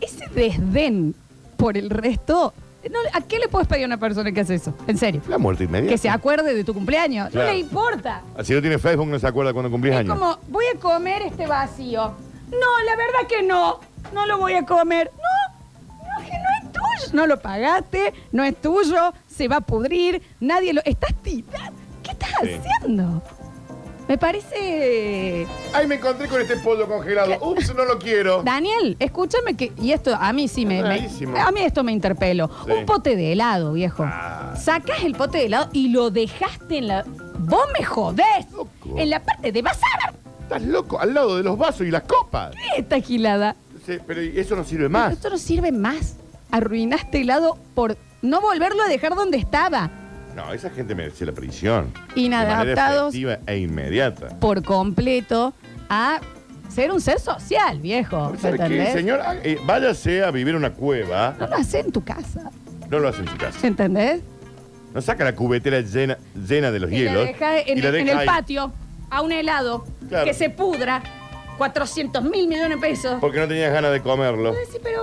Ese 0.00 0.26
desdén 0.34 1.14
por 1.56 1.76
el 1.76 1.90
resto. 1.90 2.52
no, 2.90 2.98
¿A 3.14 3.20
qué 3.22 3.38
le 3.38 3.48
puedes 3.48 3.66
pedir 3.68 3.84
a 3.84 3.86
una 3.86 3.96
persona 3.98 4.30
que 4.32 4.40
hace 4.40 4.54
eso? 4.56 4.74
En 4.86 4.96
serio. 4.98 5.20
La 5.28 5.38
muerte 5.38 5.64
inmediata. 5.64 5.90
Que 5.92 5.98
se 5.98 6.08
acuerde 6.08 6.54
de 6.54 6.64
tu 6.64 6.74
cumpleaños. 6.74 7.30
Claro. 7.30 7.46
No 7.48 7.52
le 7.54 7.58
importa. 7.60 8.22
Si 8.44 8.52
no 8.52 8.60
tiene 8.60 8.78
Facebook, 8.78 9.08
no 9.08 9.18
se 9.18 9.26
acuerda 9.26 9.52
cuando 9.52 9.70
cumplís 9.70 9.94
Es 9.94 10.00
años. 10.00 10.18
como, 10.18 10.38
voy 10.48 10.64
a 10.74 10.78
comer 10.78 11.22
este 11.22 11.46
vacío. 11.46 12.12
No, 12.50 12.84
la 12.86 12.96
verdad 12.96 13.26
que 13.28 13.42
no. 13.42 13.80
No 14.14 14.24
lo 14.26 14.38
voy 14.38 14.54
a 14.54 14.64
comer. 14.64 15.10
No, 15.16 15.98
no, 15.98 16.24
que 16.24 16.32
no 16.32 16.48
es 16.62 16.72
tuyo. 16.72 17.12
No 17.14 17.26
lo 17.26 17.38
pagaste, 17.40 18.12
no 18.32 18.44
es 18.44 18.56
tuyo, 18.60 19.12
se 19.38 19.48
va 19.48 19.56
a 19.56 19.60
pudrir, 19.60 20.20
nadie 20.40 20.72
lo. 20.74 20.82
Estás 20.84 21.14
tirando. 21.22 21.78
¿Qué 22.02 22.10
estás 22.10 22.30
Sí. 22.42 22.50
haciendo? 22.58 23.22
Me 24.08 24.16
parece. 24.18 25.46
Ay, 25.74 25.86
me 25.86 25.96
encontré 25.96 26.28
con 26.28 26.40
este 26.40 26.56
pollo 26.56 26.88
congelado. 26.88 27.36
Ups, 27.42 27.74
no 27.74 27.84
lo 27.84 27.98
quiero. 27.98 28.42
Daniel, 28.42 28.96
escúchame 28.98 29.54
que. 29.54 29.72
Y 29.80 29.92
esto 29.92 30.14
a 30.18 30.32
mí 30.32 30.48
sí 30.48 30.64
me. 30.66 30.82
me- 30.82 30.88
Rarísimo. 30.88 31.36
a 31.36 31.52
mí 31.52 31.60
esto 31.60 31.84
me 31.84 31.92
interpeló. 31.92 32.50
Sí. 32.66 32.72
Un 32.72 32.86
pote 32.86 33.16
de 33.16 33.32
helado, 33.32 33.74
viejo. 33.74 34.04
Ah. 34.06 34.54
Sacas 34.60 35.04
el 35.04 35.14
pote 35.14 35.38
de 35.38 35.46
helado 35.46 35.68
y 35.72 35.88
lo 35.90 36.10
dejaste 36.10 36.78
en 36.78 36.88
la. 36.88 37.04
Vos 37.38 37.66
me 37.78 37.84
jodés. 37.84 38.50
Loco. 38.50 38.70
En 38.96 39.10
la 39.10 39.22
parte 39.22 39.52
de 39.52 39.62
bazar. 39.62 40.14
Estás 40.42 40.62
loco, 40.62 40.98
al 40.98 41.12
lado 41.12 41.36
de 41.36 41.42
los 41.44 41.58
vasos 41.58 41.86
y 41.86 41.90
las 41.90 42.02
copas. 42.04 42.52
¿Qué 42.54 42.60
es 42.72 42.78
esta 42.78 42.98
gilada? 43.00 43.54
Sí, 43.86 43.98
pero 44.06 44.20
eso 44.22 44.56
no 44.56 44.64
sirve 44.64 44.84
Pero 44.84 44.90
más. 44.90 45.12
Esto 45.12 45.28
no 45.30 45.36
sirve 45.38 45.70
más. 45.70 46.16
Arruinaste 46.50 47.20
helado 47.20 47.58
por 47.74 47.94
no 48.22 48.40
volverlo 48.40 48.82
a 48.82 48.88
dejar 48.88 49.14
donde 49.14 49.36
estaba. 49.38 49.90
No, 50.34 50.52
esa 50.52 50.70
gente 50.70 50.94
merece 50.94 51.26
la 51.26 51.32
prisión. 51.32 51.92
Inadaptados. 52.14 53.12
De 53.12 53.20
manera 53.20 53.34
efectiva 53.34 53.38
e 53.52 53.58
inmediata. 53.58 54.28
Por 54.40 54.62
completo 54.62 55.52
a 55.88 56.20
ser 56.68 56.92
un 56.92 57.00
ser 57.00 57.18
social, 57.18 57.80
viejo. 57.80 58.30
¿me 58.30 58.38
¿Sabe 58.38 58.56
qué, 58.58 58.62
¿Entendés? 58.64 58.92
señor? 58.92 59.20
Ah, 59.24 59.34
eh, 59.42 59.58
váyase 59.64 60.22
a 60.22 60.30
vivir 60.30 60.50
en 60.50 60.56
una 60.56 60.72
cueva. 60.72 61.34
No 61.40 61.46
lo 61.48 61.56
haces 61.56 61.84
en 61.86 61.92
tu 61.92 62.04
casa. 62.04 62.50
No 62.88 62.98
lo 63.00 63.08
hace 63.08 63.20
en 63.22 63.28
su 63.28 63.36
casa. 63.36 63.66
¿Entendés? 63.66 64.20
No 64.94 65.02
saca 65.02 65.24
la 65.24 65.34
cubetera 65.34 65.80
llena, 65.80 66.16
llena 66.34 66.70
de 66.70 66.80
los 66.80 66.90
Y 66.90 66.94
la 66.94 66.98
hielos. 66.98 67.26
deja 67.26 67.58
en, 67.60 67.78
y 67.78 67.80
la 67.82 67.88
en 67.88 67.94
deja 67.94 68.12
el 68.12 68.18
ahí. 68.20 68.26
patio 68.26 68.72
a 69.10 69.22
un 69.22 69.32
helado 69.32 69.84
Claro. 70.08 70.24
que 70.24 70.34
se 70.34 70.50
pudra. 70.50 71.02
400 71.58 72.22
mil 72.22 72.46
millones 72.46 72.80
de 72.80 72.86
pesos. 72.86 73.16
Porque 73.20 73.40
no 73.40 73.48
tenías 73.48 73.72
ganas 73.72 73.90
de 73.90 74.00
comerlo. 74.00 74.54
Sí, 74.70 74.78
pero 74.80 75.02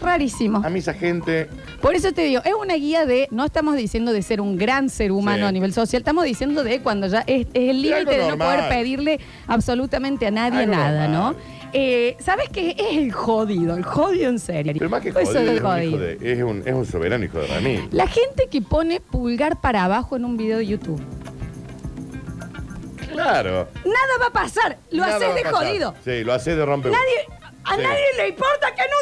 rarísimo. 0.00 0.62
A 0.64 0.68
mí 0.68 0.78
esa 0.80 0.94
gente... 0.94 1.48
Por 1.80 1.94
eso 1.94 2.12
te 2.12 2.22
digo, 2.22 2.42
es 2.44 2.54
una 2.54 2.74
guía 2.74 3.06
de, 3.06 3.28
no 3.30 3.44
estamos 3.44 3.76
diciendo 3.76 4.12
de 4.12 4.22
ser 4.22 4.40
un 4.40 4.56
gran 4.56 4.88
ser 4.90 5.12
humano 5.12 5.38
Sí. 5.38 5.42
a 5.48 5.52
nivel 5.52 5.72
social, 5.72 6.00
estamos 6.00 6.24
diciendo 6.24 6.64
de 6.64 6.80
cuando 6.80 7.06
ya 7.06 7.20
es, 7.26 7.46
es 7.54 7.70
el 7.70 7.82
límite 7.82 7.94
algo 7.94 8.10
de 8.12 8.18
no 8.18 8.28
normal. 8.30 8.56
poder 8.56 8.68
pedirle 8.70 9.20
absolutamente 9.46 10.26
a 10.26 10.30
nadie 10.30 10.60
Algo 10.60 10.72
nada, 10.74 11.08
normal. 11.08 11.34
¿no? 11.34 11.56
Eh, 11.72 12.16
¿Sabes 12.20 12.48
qué? 12.50 12.70
Es 12.78 12.96
el 12.96 13.12
jodido, 13.12 13.76
el 13.76 13.84
jodido 13.84 14.30
en 14.30 14.38
serio. 14.38 14.72
Pero 14.78 14.88
más 14.88 15.02
que 15.02 15.08
Eso 15.10 15.18
jodido, 15.24 15.40
es 15.42 15.48
un 15.50 15.56
hijo 15.56 15.68
jodido. 15.68 15.98
de- 15.98 16.32
es, 16.32 16.42
un, 16.42 16.62
es 16.64 16.74
un 16.74 16.86
soberano 16.86 17.24
hijo 17.24 17.38
de 17.38 17.46
Ramírez. 17.48 17.84
La 17.92 18.06
gente 18.06 18.48
que 18.50 18.62
pone 18.62 19.00
pulgar 19.00 19.60
para 19.60 19.84
abajo 19.84 20.16
en 20.16 20.24
un 20.24 20.36
video 20.36 20.58
de 20.58 20.66
YouTube. 20.66 21.02
Claro. 23.12 23.68
Nada 23.84 24.14
va 24.20 24.26
a 24.26 24.32
pasar, 24.32 24.78
lo 24.90 25.02
Nada 25.02 25.16
haces 25.16 25.28
va 25.28 25.32
a 25.32 25.36
de 25.36 25.42
pasar. 25.42 25.66
jodido. 25.66 25.94
Sí, 26.04 26.24
lo 26.24 26.32
haces 26.32 26.56
de 26.56 26.64
rompe. 26.66 26.90
Nadie, 26.90 27.26
a 27.64 27.76
Sí. 27.76 27.82
nadie 27.82 28.04
le 28.16 28.28
importa 28.28 28.74
que 28.74 28.82
no. 28.82 28.95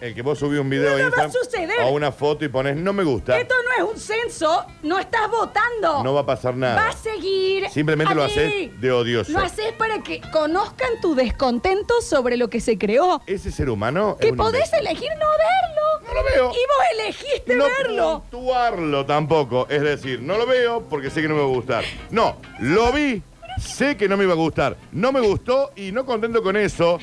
El 0.00 0.14
que 0.14 0.22
vos 0.22 0.38
subís 0.38 0.58
un 0.58 0.70
video 0.70 0.96
Nada 0.96 1.06
a 1.08 1.10
va 1.10 1.22
a 1.24 1.26
Instagram 1.26 1.32
suceder. 1.44 1.80
o 1.82 1.90
una 1.90 2.10
foto 2.10 2.44
y 2.44 2.48
pones 2.48 2.74
no 2.76 2.92
me 2.94 3.04
gusta, 3.04 3.38
Esto 3.38 3.54
no 3.78 3.84
es 3.84 3.92
un 3.94 4.00
censo, 4.00 4.64
no 4.82 4.98
estás 4.98 5.30
votando. 5.30 6.02
no 6.02 6.14
va 6.14 6.20
a 6.20 6.26
pasar 6.26 6.56
nada. 6.56 6.76
Va 6.76 6.88
a 6.88 6.92
seguir. 6.92 7.68
Simplemente 7.68 8.14
lo 8.14 8.22
haces 8.22 8.80
de 8.80 8.92
odioso. 8.92 9.32
Lo 9.32 9.40
haces 9.40 9.72
para 9.74 10.02
que 10.02 10.22
conozcan 10.32 10.88
tu 11.02 11.14
descontento 11.14 12.00
sobre 12.00 12.36
lo 12.38 12.48
que 12.48 12.60
se 12.60 12.78
creó. 12.78 13.20
Ese 13.26 13.52
ser 13.52 13.68
humano 13.68 14.16
es 14.18 14.24
Que 14.26 14.30
un 14.32 14.38
podés 14.38 14.66
imbécil. 14.72 14.86
elegir 14.86 15.10
no 15.18 15.26
verlo. 15.26 16.08
No 16.08 16.14
lo 16.14 16.24
veo. 16.24 16.50
Y 16.50 16.64
vos 16.66 16.86
elegiste 16.98 17.56
no 17.56 17.64
verlo. 17.66 18.22
puntuarlo 18.30 19.04
tampoco. 19.06 19.66
Es 19.68 19.82
decir, 19.82 20.22
no 20.22 20.38
lo 20.38 20.46
veo 20.46 20.82
porque 20.88 21.10
sé 21.10 21.20
que 21.20 21.28
no 21.28 21.34
me 21.34 21.40
va 21.42 21.46
a 21.46 21.50
gustar. 21.50 21.84
No, 22.10 22.36
lo 22.60 22.90
vi, 22.90 23.22
sé 23.60 23.98
que 23.98 24.08
no 24.08 24.16
me 24.16 24.24
iba 24.24 24.32
a 24.32 24.36
gustar. 24.36 24.76
No 24.92 25.12
me 25.12 25.20
gustó 25.20 25.72
y 25.76 25.92
no 25.92 26.06
contento 26.06 26.42
con 26.42 26.56
eso. 26.56 26.98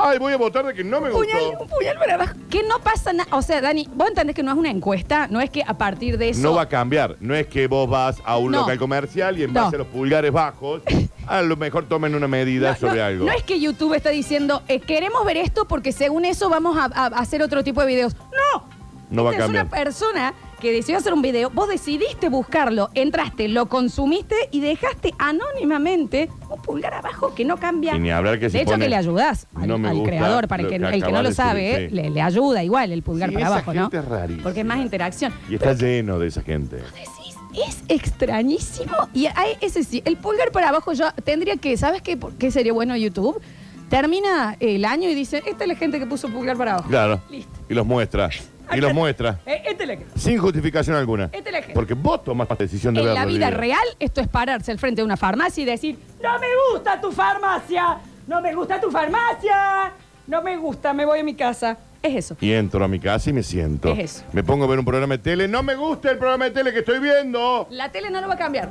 Ay, 0.00 0.18
voy 0.18 0.32
a 0.32 0.36
votar 0.36 0.64
de 0.64 0.74
que 0.74 0.84
no 0.84 1.00
me 1.00 1.10
Puñal, 1.10 1.40
gustó. 1.46 1.64
un 1.64 1.68
puñal 1.70 1.98
para 1.98 2.14
abajo. 2.14 2.32
Que 2.48 2.62
no 2.62 2.78
pasa 2.78 3.12
nada. 3.12 3.28
O 3.36 3.42
sea, 3.42 3.60
Dani, 3.60 3.88
vos 3.94 4.08
entendés 4.08 4.36
que 4.36 4.42
no 4.44 4.52
es 4.52 4.56
una 4.58 4.70
encuesta, 4.70 5.26
no 5.28 5.40
es 5.40 5.50
que 5.50 5.62
a 5.66 5.76
partir 5.76 6.18
de 6.18 6.28
eso. 6.30 6.40
No 6.40 6.54
va 6.54 6.62
a 6.62 6.68
cambiar. 6.68 7.16
No 7.20 7.34
es 7.34 7.48
que 7.48 7.66
vos 7.66 7.88
vas 7.90 8.22
a 8.24 8.36
un 8.38 8.52
No. 8.52 8.60
local 8.60 8.78
comercial 8.78 9.38
y 9.38 9.42
en 9.42 9.52
No. 9.52 9.64
base 9.64 9.76
a 9.76 9.78
los 9.80 9.88
pulgares 9.88 10.30
bajos, 10.32 10.82
a 11.26 11.42
lo 11.42 11.56
mejor 11.56 11.86
tomen 11.88 12.14
una 12.14 12.28
medida 12.28 12.76
sobre 12.76 12.98
no, 13.00 13.04
algo. 13.04 13.26
no 13.26 13.32
es 13.32 13.42
que 13.42 13.58
YouTube 13.60 13.94
está 13.94 14.10
diciendo, 14.10 14.62
eh, 14.68 14.78
queremos 14.80 15.24
ver 15.24 15.36
esto 15.36 15.66
porque 15.66 15.90
según 15.92 16.24
eso 16.24 16.48
vamos 16.48 16.76
a, 16.78 16.84
a 16.94 17.06
hacer 17.18 17.42
otro 17.42 17.64
tipo 17.64 17.80
de 17.80 17.86
videos. 17.88 18.14
No. 18.54 18.64
No 19.10 19.24
va 19.24 19.30
a 19.30 19.32
Esta 19.32 19.44
cambiar. 19.46 19.66
Es 19.66 19.72
una 19.72 19.84
persona 19.84 20.34
que 20.60 20.72
decidió 20.72 20.98
hacer 20.98 21.12
un 21.12 21.22
video, 21.22 21.50
vos 21.50 21.68
decidiste 21.68 22.28
buscarlo, 22.28 22.90
entraste, 22.94 23.48
lo 23.48 23.66
consumiste 23.68 24.34
y 24.50 24.60
dejaste 24.60 25.14
anónimamente 25.18 26.28
un 26.50 26.60
pulgar 26.62 26.94
abajo 26.94 27.34
que 27.34 27.44
no 27.44 27.56
cambia. 27.58 27.94
Y 27.96 28.00
ni 28.00 28.10
hablar 28.10 28.38
que 28.40 28.50
se 28.50 28.58
De 28.58 28.62
hecho, 28.64 28.72
pone, 28.72 28.84
que 28.86 28.90
le 28.90 28.96
ayudas 28.96 29.46
al, 29.54 29.68
"No 29.68 29.78
me 29.78 29.88
al 29.88 29.94
gusta 29.96 30.10
creador, 30.10 30.48
para 30.48 30.62
lo 30.64 30.68
que, 30.68 30.78
que 30.78 30.84
el 30.86 31.04
que 31.04 31.12
no 31.12 31.22
lo 31.22 31.32
sabe, 31.32 31.88
sí. 31.88 31.94
le, 31.94 32.10
le 32.10 32.20
ayuda 32.22 32.62
igual 32.64 32.92
el 32.92 33.02
pulgar 33.02 33.28
Sí, 33.30 33.34
para 33.34 33.46
esa 33.46 33.54
abajo, 33.54 33.74
¿no? 33.74 33.80
gente 33.82 33.98
es 33.98 34.04
rarísima. 34.04 34.42
Porque 34.42 34.60
es 34.60 34.66
más 34.66 34.78
interacción. 34.78 35.32
Y 35.48 35.54
está 35.54 35.72
lleno 35.74 36.18
de 36.18 36.26
esa 36.28 36.42
gente. 36.42 36.76
Decís, 36.76 37.36
es 37.66 37.82
extrañísimo. 37.88 38.92
Y 39.14 39.26
hay 39.26 39.52
ese 39.60 39.84
sí, 39.84 40.02
el 40.04 40.16
pulgar 40.16 40.50
para 40.50 40.68
abajo 40.70 40.92
yo 40.92 41.06
tendría 41.24 41.56
que, 41.56 41.76
¿sabes 41.76 42.02
qué, 42.02 42.16
por 42.16 42.34
qué 42.34 42.50
sería 42.50 42.72
bueno 42.72 42.96
YouTube? 42.96 43.40
Termina 43.88 44.56
el 44.60 44.84
año 44.84 45.08
y 45.08 45.14
dice, 45.14 45.42
esta 45.46 45.64
es 45.64 45.68
la 45.68 45.74
gente 45.74 45.98
que 45.98 46.06
puso 46.06 46.28
pulgar 46.28 46.56
para 46.58 46.74
abajo. 46.74 46.88
Claro. 46.88 47.22
Listo. 47.30 47.50
Y 47.70 47.74
los 47.74 47.86
muestra. 47.86 48.28
Y 48.74 48.80
los 48.80 48.92
muestra. 48.94 49.38
Eh, 49.46 49.62
esta 49.66 49.82
es 49.84 49.88
la 49.88 49.96
que- 49.96 50.06
Sin 50.18 50.38
justificación 50.38 50.96
alguna. 50.96 51.24
Este 51.32 51.48
es 51.50 51.54
ejemplo. 51.56 51.74
Porque 51.74 51.94
vos 51.94 52.22
tomás 52.24 52.48
la 52.50 52.56
decisión 52.56 52.94
de 52.94 53.00
En 53.00 53.06
verlo. 53.06 53.20
la 53.20 53.26
vida 53.26 53.50
real, 53.50 53.86
esto 53.98 54.20
es 54.20 54.28
pararse 54.28 54.70
al 54.72 54.78
frente 54.78 55.00
de 55.00 55.04
una 55.06 55.16
farmacia 55.16 55.62
y 55.62 55.64
decir, 55.64 55.98
no 56.22 56.38
me 56.38 56.46
gusta 56.72 57.00
tu 57.00 57.10
farmacia, 57.12 57.98
no 58.26 58.40
me 58.40 58.54
gusta 58.54 58.80
tu 58.80 58.90
farmacia, 58.90 59.92
no 60.26 60.42
me 60.42 60.56
gusta, 60.56 60.92
me 60.92 61.04
voy 61.06 61.20
a 61.20 61.24
mi 61.24 61.34
casa. 61.34 61.78
Es 62.08 62.16
eso. 62.24 62.36
Y 62.40 62.52
entro 62.52 62.84
a 62.84 62.88
mi 62.88 62.98
casa 63.00 63.30
y 63.30 63.32
me 63.32 63.42
siento. 63.42 63.92
Es 63.92 63.98
eso. 64.16 64.24
Me 64.32 64.42
pongo 64.42 64.64
a 64.64 64.68
ver 64.68 64.78
un 64.78 64.84
programa 64.84 65.14
de 65.16 65.22
tele. 65.22 65.48
No 65.48 65.62
me 65.62 65.74
gusta 65.74 66.10
el 66.10 66.18
programa 66.18 66.46
de 66.46 66.50
tele 66.52 66.72
que 66.72 66.78
estoy 66.80 67.00
viendo. 67.00 67.66
La 67.70 67.90
tele 67.92 68.10
no 68.10 68.20
lo 68.20 68.28
va 68.28 68.34
a 68.34 68.38
cambiar. 68.38 68.70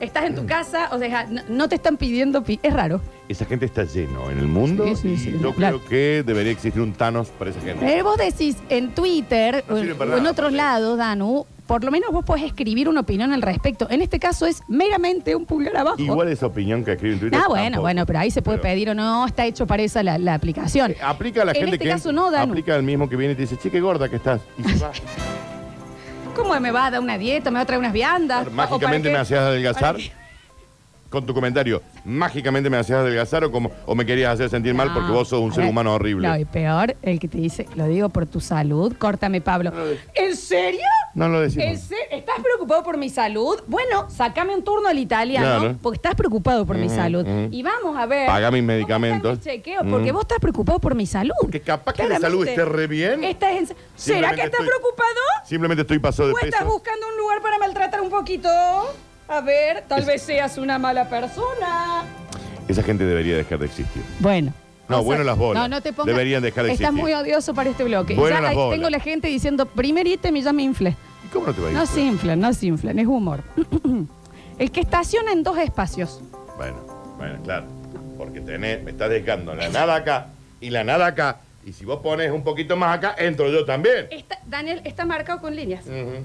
Estás 0.00 0.24
en 0.24 0.34
tu 0.34 0.46
casa, 0.46 0.88
o 0.92 0.98
sea, 0.98 1.24
no, 1.26 1.42
no 1.48 1.68
te 1.68 1.74
están 1.74 1.96
pidiendo... 1.96 2.42
pi- 2.44 2.60
es 2.62 2.72
raro. 2.72 3.00
Esa 3.28 3.44
gente 3.44 3.66
está 3.66 3.84
lleno 3.84 4.30
en 4.30 4.38
el 4.38 4.46
mundo. 4.46 4.84
Sí, 4.88 4.96
sí, 4.96 5.16
sí, 5.16 5.34
y 5.38 5.42
yo 5.42 5.52
claro. 5.54 5.78
creo 5.80 5.88
que 5.88 6.22
debería 6.24 6.52
existir 6.52 6.80
un 6.80 6.92
Thanos 6.92 7.28
para 7.28 7.50
esa 7.50 7.60
gente. 7.60 7.84
Pero 7.84 8.04
vos 8.04 8.16
decís 8.16 8.56
en 8.70 8.94
Twitter 8.94 9.64
No 9.68 9.74
o 9.74 9.78
sirve 9.78 9.92
en, 9.92 9.98
para 9.98 10.10
o 10.12 10.16
en 10.16 10.22
nada, 10.22 10.30
otros 10.32 10.46
porque- 10.46 10.56
lados, 10.56 10.96
Danu, 10.98 11.46
por 11.68 11.84
lo 11.84 11.90
menos 11.90 12.10
vos 12.10 12.24
podés 12.24 12.44
escribir 12.44 12.88
una 12.88 13.00
opinión 13.02 13.30
al 13.32 13.42
respecto. 13.42 13.86
En 13.90 14.00
este 14.00 14.18
caso 14.18 14.46
es 14.46 14.62
meramente 14.68 15.36
un 15.36 15.44
pulgar 15.44 15.76
abajo. 15.76 16.00
Igual 16.00 16.28
esa 16.28 16.46
opinión 16.46 16.82
que 16.82 16.92
escribe 16.92 17.14
en 17.14 17.20
Twitter. 17.20 17.38
Ah, 17.40 17.46
bueno, 17.46 17.64
tampoco. 17.64 17.82
bueno, 17.82 18.06
pero 18.06 18.18
ahí 18.20 18.30
se 18.30 18.40
puede 18.40 18.58
Pero- 18.58 18.72
pedir 18.72 18.90
o 18.90 18.94
no, 18.94 19.26
está 19.26 19.44
hecho 19.44 19.66
para 19.66 19.82
esa 19.82 20.02
la, 20.02 20.16
la 20.18 20.32
aplicación. 20.34 20.92
Eh, 20.92 20.96
Aplica 21.02 21.42
a 21.42 21.44
la 21.44 21.52
En 21.52 21.58
gente 21.58 21.74
este 21.76 21.84
que. 21.84 21.90
caso 21.90 22.10
no, 22.10 22.30
Danu. 22.30 22.52
Aplica 22.52 22.74
al 22.74 22.82
mismo 22.82 23.06
que 23.08 23.16
viene 23.16 23.34
y 23.34 23.36
te 23.36 23.42
dice, 23.42 23.56
che, 23.58 23.70
qué 23.70 23.80
gorda 23.80 24.08
que 24.08 24.16
estás. 24.16 24.40
Y 24.58 24.62
se 24.64 24.82
va. 24.84 24.92
¿Cómo 26.34 26.58
me 26.58 26.70
va 26.70 26.86
a 26.86 26.90
dar 26.90 27.00
una 27.00 27.18
dieta? 27.18 27.50
¿Me 27.50 27.56
va 27.56 27.62
a 27.62 27.66
traer 27.66 27.80
unas 27.80 27.92
viandas? 27.92 28.48
Claro, 28.48 28.50
¿O 28.52 28.56
para 28.56 28.68
Mágicamente 28.70 29.10
me 29.12 29.18
hacías 29.18 29.40
adelgazar. 29.40 29.96
Con 31.10 31.24
tu 31.24 31.32
comentario, 31.32 31.82
mágicamente 32.04 32.68
me 32.68 32.76
hacías 32.76 32.98
adelgazar 32.98 33.42
o, 33.42 33.50
como, 33.50 33.70
o 33.86 33.94
me 33.94 34.04
querías 34.04 34.34
hacer 34.34 34.50
sentir 34.50 34.74
mal 34.74 34.92
porque 34.92 35.10
vos 35.10 35.26
sos 35.28 35.40
un 35.40 35.52
ser 35.54 35.62
ver, 35.64 35.70
humano 35.70 35.94
horrible. 35.94 36.28
No, 36.28 36.36
y 36.36 36.44
peor, 36.44 36.96
el 37.00 37.18
que 37.18 37.28
te 37.28 37.38
dice, 37.38 37.66
lo 37.76 37.86
digo 37.86 38.10
por 38.10 38.26
tu 38.26 38.40
salud, 38.40 38.94
córtame, 38.98 39.40
Pablo. 39.40 39.72
¿En 40.14 40.36
serio? 40.36 40.80
No 41.14 41.28
lo 41.28 41.42
¿En 41.42 41.50
decimos. 41.50 41.90
¿Estás 42.10 42.36
preocupado 42.42 42.82
por 42.84 42.96
mi 42.96 43.08
salud? 43.10 43.60
Bueno, 43.66 44.08
sacame 44.10 44.54
un 44.54 44.62
turno 44.62 44.88
al 44.88 44.98
italiano, 44.98 45.58
Claro. 45.60 45.76
porque 45.82 45.96
estás 45.96 46.14
preocupado 46.14 46.64
por 46.66 46.76
mi 46.76 46.88
salud. 46.88 47.26
Y 47.50 47.62
vamos 47.62 47.96
a 47.96 48.06
ver. 48.06 48.26
Paga 48.26 48.50
mis 48.50 48.62
medicamentos. 48.62 49.38
mi 49.38 49.42
chequeo, 49.44 49.82
porque 49.88 50.12
vos 50.12 50.22
estás 50.22 50.38
preocupado 50.38 50.78
por 50.78 50.94
mi 50.94 51.06
salud. 51.06 51.34
Que 51.50 51.60
capaz 51.60 51.92
que 51.94 52.02
de 52.02 52.08
Claramente. 52.08 52.26
salud 52.38 52.48
esté 52.48 52.64
re 52.64 52.86
bien. 52.86 53.24
Estás 53.24 53.50
en- 53.52 53.66
¿Será 53.66 53.76
Simplemente 53.96 54.36
que 54.36 54.42
estás 54.46 54.60
estoy- 54.60 54.66
preocupado? 54.68 55.20
Simplemente 55.44 55.82
estoy 55.82 55.98
pasado 55.98 56.28
de 56.28 56.34
¿O 56.34 56.38
estás 56.38 56.60
peso. 56.60 56.72
buscando 56.72 57.06
un 57.08 57.16
lugar 57.16 57.40
para 57.42 57.58
maltratar 57.58 58.00
un 58.00 58.10
poquito? 58.10 58.48
A 59.28 59.40
ver, 59.40 59.84
tal 59.88 60.04
vez 60.04 60.22
seas 60.22 60.56
una 60.58 60.78
mala 60.78 61.08
persona. 61.08 62.04
Esa 62.68 62.82
gente 62.82 63.04
debería 63.04 63.36
dejar 63.36 63.58
de 63.58 63.66
existir. 63.66 64.02
Bueno. 64.20 64.52
No, 64.88 65.02
bueno 65.02 65.22
las 65.24 65.36
bolas. 65.36 65.62
No, 65.62 65.68
no 65.76 65.82
te 65.82 65.92
pongas. 65.92 66.06
Deberían 66.06 66.42
dejar 66.42 66.64
de 66.64 66.72
Estás 66.72 66.88
existir. 66.90 67.02
muy 67.02 67.12
odioso 67.12 67.54
para 67.54 67.70
este 67.70 67.84
bloque. 67.84 68.14
Bueno 68.14 68.36
Ya 68.36 68.40
las 68.40 68.50
hay- 68.50 68.56
bolas. 68.56 68.76
tengo 68.78 68.90
la 68.90 69.00
gente 69.00 69.28
diciendo, 69.28 69.66
primer 69.66 70.06
ítem 70.06 70.36
y 70.36 70.42
ya 70.42 70.52
me 70.52 70.62
infle. 70.62 70.96
¿Y 71.26 71.28
¿Cómo 71.28 71.46
no 71.46 71.54
te 71.54 71.60
va 71.60 71.68
a 71.68 71.70
ir? 71.70 71.76
No 71.76 71.86
se 71.86 72.00
inflan, 72.00 72.40
no 72.40 72.52
se 72.54 72.66
inflan, 72.66 72.98
es 72.98 73.06
humor. 73.06 73.42
El 74.58 74.70
que 74.72 74.80
estaciona 74.80 75.32
en 75.32 75.42
dos 75.42 75.58
espacios. 75.58 76.20
Bueno, 76.56 76.76
bueno, 77.16 77.38
claro. 77.44 77.66
Porque 78.16 78.40
tenés, 78.40 78.82
me 78.82 78.90
estás 78.90 79.10
dejando 79.10 79.54
la 79.54 79.68
nada 79.68 79.94
acá 79.94 80.28
y 80.60 80.70
la 80.70 80.82
nada 80.84 81.06
acá. 81.06 81.38
Y 81.64 81.72
si 81.72 81.84
vos 81.84 82.00
pones 82.00 82.32
un 82.32 82.42
poquito 82.42 82.76
más 82.76 82.96
acá, 82.96 83.14
entro 83.18 83.50
yo 83.50 83.64
también. 83.64 84.06
Está- 84.10 84.40
Daniel, 84.46 84.80
está 84.84 85.04
marcado 85.04 85.40
con 85.40 85.54
líneas. 85.54 85.84
Ujú. 85.86 86.24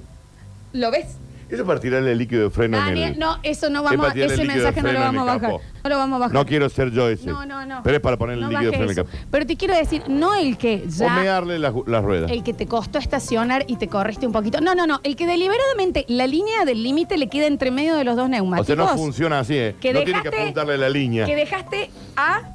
¿Lo 0.74 0.90
ves? 0.90 1.18
Eso 1.54 1.62
es 1.62 1.68
para 1.68 1.80
tirarle 1.80 2.12
el 2.12 2.18
líquido 2.18 2.44
de 2.46 2.50
freno 2.50 2.78
en 2.88 2.98
el... 2.98 3.20
no, 3.20 3.38
eso 3.44 3.70
no 3.70 3.84
vamos 3.84 4.08
a, 4.08 4.14
ese 4.14 4.44
mensaje 4.44 4.82
no 4.82 4.92
lo 4.92 5.00
vamos 5.00 5.22
a 5.30 5.38
bajar. 5.38 5.52
No 5.84 5.90
lo 5.90 5.98
vamos 5.98 6.16
a 6.16 6.20
bajar. 6.20 6.34
No 6.34 6.46
quiero 6.46 6.68
ser 6.70 6.90
yo 6.92 7.08
ese. 7.10 7.28
No, 7.28 7.46
no, 7.46 7.64
no. 7.66 7.82
Pero 7.84 7.98
es 7.98 8.02
para 8.02 8.18
poner 8.18 8.38
el 8.40 8.42
líquido 8.50 8.72
de 8.72 8.78
freno 8.78 8.84
en 8.86 8.90
el 8.90 8.96
capó. 8.96 9.10
Pero 9.30 9.46
te 9.46 9.56
quiero 9.56 9.76
decir, 9.76 10.02
no 10.08 10.34
el 10.34 10.58
que 10.58 10.84
O 10.88 10.90
ya. 10.90 11.14
mearle 11.14 11.60
las, 11.60 11.74
ruedas. 12.04 12.32
El 12.32 12.44
que 12.44 12.54
te 12.54 12.66
costó 12.66 12.98
estacionar 12.98 13.66
y 13.68 13.76
te 13.76 13.88
corriste 13.88 14.26
un 14.26 14.34
poquito. 14.34 14.62
No, 14.62 14.74
no, 14.74 14.88
no. 14.88 15.00
El 15.04 15.16
que 15.16 15.28
deliberadamente 15.28 16.06
la 16.08 16.26
línea 16.26 16.66
del 16.66 16.82
límite 16.82 17.18
le 17.18 17.28
queda 17.28 17.46
entre 17.46 17.70
medio 17.70 17.96
de 17.96 18.04
los 18.04 18.16
dos 18.16 18.26
O 18.26 18.30
neumáticos. 18.30 18.66
sea, 18.66 18.76
no 18.76 18.88
funciona 18.98 19.40
así, 19.40 19.56
¿eh? 19.56 19.76
Que 19.80 19.94
no 19.94 20.02
tiene 20.04 20.22
que 20.24 20.30
dejaste- 20.32 20.42
apuntarle 20.42 20.78
la 20.80 20.90
línea. 20.90 21.26
Que 21.28 21.36
dejaste 21.36 21.92
a. 22.16 22.53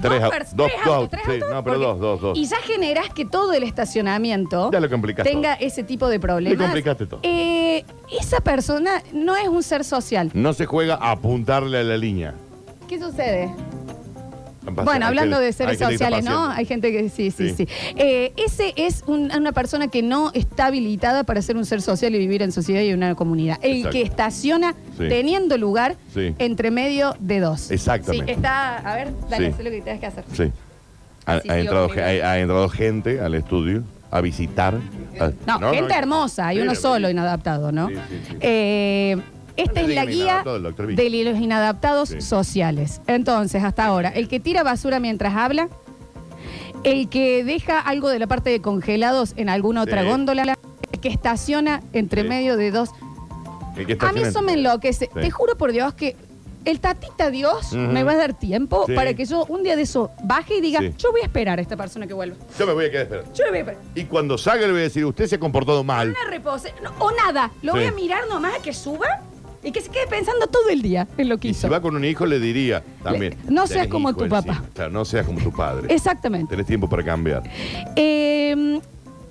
Tres 0.00 0.22
au- 0.22 0.30
pers- 0.30 0.52
dos- 0.54 0.68
tres 0.68 0.80
dos 0.84 0.86
autos, 0.86 0.94
autos, 0.94 1.10
tres 1.10 1.22
sí, 1.26 1.32
autos, 1.32 1.50
no, 1.50 1.64
pero 1.64 1.76
porque- 1.76 1.86
dos, 1.86 2.00
dos, 2.00 2.20
dos. 2.20 2.38
Y 2.38 2.46
ya 2.46 2.56
generas 2.58 3.08
que 3.10 3.24
todo 3.24 3.52
el 3.52 3.62
estacionamiento 3.64 4.70
Ya 4.70 4.80
lo 4.80 4.88
complicás 4.88 5.24
tenga 5.26 5.54
ese 5.54 5.82
tipo 5.82 6.08
de 6.08 6.20
problemas. 6.20 6.58
Le 6.58 6.64
complicaste 6.64 7.06
todo. 7.06 7.20
Eh, 7.22 7.84
esa 8.10 8.40
persona 8.40 9.02
no 9.12 9.36
es 9.36 9.48
un 9.48 9.62
ser 9.62 9.84
social. 9.84 10.30
No 10.34 10.52
se 10.52 10.66
juega 10.66 10.94
a 10.94 11.10
apuntarle 11.12 11.78
a 11.78 11.82
la 11.82 11.96
línea. 11.96 12.34
¿Qué 12.88 12.98
sucede? 13.00 13.50
Pasa- 14.64 14.82
Bueno, 14.82 15.06
hablando 15.06 15.38
de 15.40 15.52
seres 15.52 15.80
hay 15.82 15.88
que 15.88 15.94
sociales, 15.94 16.24
¿no? 16.24 16.48
Hay 16.50 16.64
gente 16.66 16.92
que 16.92 17.08
sí, 17.08 17.30
sí, 17.30 17.50
sí. 17.50 17.54
Sí. 17.66 17.68
Eh, 17.96 18.32
ese 18.36 18.72
es 18.76 19.02
un- 19.06 19.32
una 19.36 19.52
persona 19.52 19.88
que 19.88 20.02
no 20.02 20.30
está 20.34 20.66
habilitada 20.66 21.24
para 21.24 21.42
ser 21.42 21.56
un 21.56 21.64
ser 21.66 21.82
social 21.82 22.14
y 22.14 22.18
vivir 22.18 22.42
en 22.42 22.52
sociedad 22.52 22.80
y 22.82 22.90
en 22.90 22.96
una 22.98 23.14
comunidad. 23.14 23.58
El 23.62 23.78
Exacto. 23.78 23.90
que 23.92 24.02
estaciona 24.02 24.74
Sí. 24.96 25.08
teniendo 25.08 25.58
lugar 25.58 25.96
Sí. 26.14 26.34
entre 26.38 26.70
medio 26.70 27.16
de 27.18 27.40
dos. 27.40 27.70
Exactamente. 27.70 28.26
Sí, 28.26 28.32
está. 28.36 28.76
A 28.78 28.94
ver, 28.94 29.08
dale, 29.28 29.50
Sí. 29.50 29.56
sé 29.56 29.62
lo 29.64 29.70
que 29.70 29.80
tienes 29.82 30.00
que 30.00 30.06
hacer. 30.06 30.24
Sí. 30.32 30.52
Ha, 31.26 31.40
Sí, 31.40 31.48
ha 31.48 31.54
sí, 31.54 31.60
entrado, 31.60 31.86
obvio. 31.86 31.94
ge- 31.96 32.22
ha, 32.22 32.30
ha 32.32 32.38
entrado 32.38 32.68
gente 32.68 33.20
al 33.20 33.34
estudio 33.34 33.82
a 34.10 34.20
visitar. 34.20 34.74
a- 35.20 35.58
No, 35.58 35.70
gente 35.72 35.94
hermosa, 35.94 36.48
hay 36.48 36.56
Sí, 36.56 36.62
uno 36.62 36.74
sí. 36.74 36.80
solo 36.82 37.08
inadaptado, 37.10 37.70
¿no? 37.72 37.88
Sí, 37.88 37.94
sí, 37.94 38.20
sí. 38.30 38.36
Eh, 38.40 39.16
esta 39.56 39.80
es 39.80 39.88
la 39.94 40.04
guía 40.06 40.44
de 40.44 41.24
los 41.24 41.38
inadaptados 41.38 42.10
Sí. 42.10 42.20
sociales. 42.20 43.00
Entonces, 43.06 43.62
hasta 43.64 43.84
ahora, 43.86 44.08
el 44.10 44.28
que 44.28 44.40
tira 44.40 44.62
basura 44.62 45.00
mientras 45.00 45.34
habla, 45.34 45.68
el 46.84 47.08
que 47.08 47.44
deja 47.44 47.78
algo 47.78 48.08
de 48.08 48.18
la 48.18 48.26
parte 48.26 48.50
de 48.50 48.60
congelados 48.60 49.34
en 49.36 49.48
alguna 49.48 49.82
otra 49.82 50.02
Sí. 50.02 50.08
góndola, 50.08 50.56
el 50.92 51.00
que 51.00 51.08
estaciona 51.08 51.82
entre 51.92 52.22
Sí. 52.22 52.28
medio 52.28 52.56
de 52.56 52.70
dos. 52.70 52.90
El 53.76 53.86
que 53.86 53.92
A 53.92 53.96
mí 54.12 54.20
estaciona- 54.20 54.28
eso 54.28 54.42
me 54.42 54.52
enloquece. 54.54 55.06
Sí. 55.14 55.20
Te 55.20 55.30
juro 55.30 55.56
por 55.56 55.72
Dios 55.72 55.94
que 55.94 56.16
el 56.64 56.78
tatita 56.80 57.30
Dios 57.30 57.68
Ujú. 57.72 57.78
me 57.78 58.04
va 58.04 58.12
a 58.12 58.16
dar 58.16 58.34
tiempo 58.38 58.84
Sí. 58.86 58.94
para 58.94 59.14
que 59.14 59.24
yo 59.24 59.44
un 59.46 59.62
día 59.62 59.74
de 59.76 59.82
eso 59.82 60.10
baje 60.24 60.56
y 60.58 60.60
diga, 60.60 60.80
Sí. 60.80 60.92
yo 60.98 61.10
voy 61.10 61.20
a 61.22 61.24
esperar 61.24 61.58
a 61.58 61.62
esta 61.62 61.76
persona 61.76 62.06
que 62.06 62.14
vuelva. 62.14 62.36
Yo 62.58 62.66
me 62.66 62.72
voy 62.72 62.84
a 62.86 62.90
quedar 62.90 63.02
esperando. 63.04 63.32
Yo 63.34 63.44
voy 63.48 63.56
a 63.56 63.60
esperar. 63.60 63.80
Y 63.94 64.04
cuando 64.04 64.36
salga 64.38 64.66
le 64.66 64.72
voy 64.72 64.80
a 64.80 64.84
decir, 64.84 65.04
usted 65.04 65.26
se 65.26 65.36
ha 65.36 65.40
comportado 65.40 65.82
mal. 65.84 66.10
Una 66.10 66.30
repose. 66.30 66.72
no, 66.82 66.92
o 66.98 67.10
nada. 67.12 67.50
Lo 67.62 67.72
Sí. 67.72 67.78
voy 67.78 67.86
a 67.88 67.92
mirar 67.92 68.28
nomás 68.28 68.56
a 68.58 68.62
que 68.62 68.72
suba 68.72 69.06
y 69.62 69.70
que 69.72 69.80
se 69.80 69.90
quede 69.90 70.06
pensando 70.08 70.46
todo 70.48 70.68
el 70.70 70.82
día 70.82 71.06
en 71.16 71.28
lo 71.28 71.38
que 71.38 71.48
Y 71.48 71.50
hizo. 71.52 71.62
si 71.62 71.68
va 71.68 71.80
con 71.80 71.94
un 71.96 72.04
hijo 72.04 72.26
le 72.26 72.38
diría 72.40 72.82
también. 73.02 73.36
Le- 73.46 73.50
no 73.52 73.66
seas 73.66 73.80
tenés 73.80 73.88
como 73.88 74.10
hijo 74.10 74.18
tu 74.18 74.24
encima. 74.24 74.42
papá. 74.42 74.64
Claro, 74.74 74.90
no 74.90 75.04
seas 75.04 75.24
como 75.26 75.40
tu 75.40 75.52
padre. 75.52 75.92
Exactamente. 75.94 76.50
Tenés 76.50 76.66
tiempo 76.66 76.88
para 76.88 77.02
cambiar. 77.04 77.42
Eh, 77.96 78.80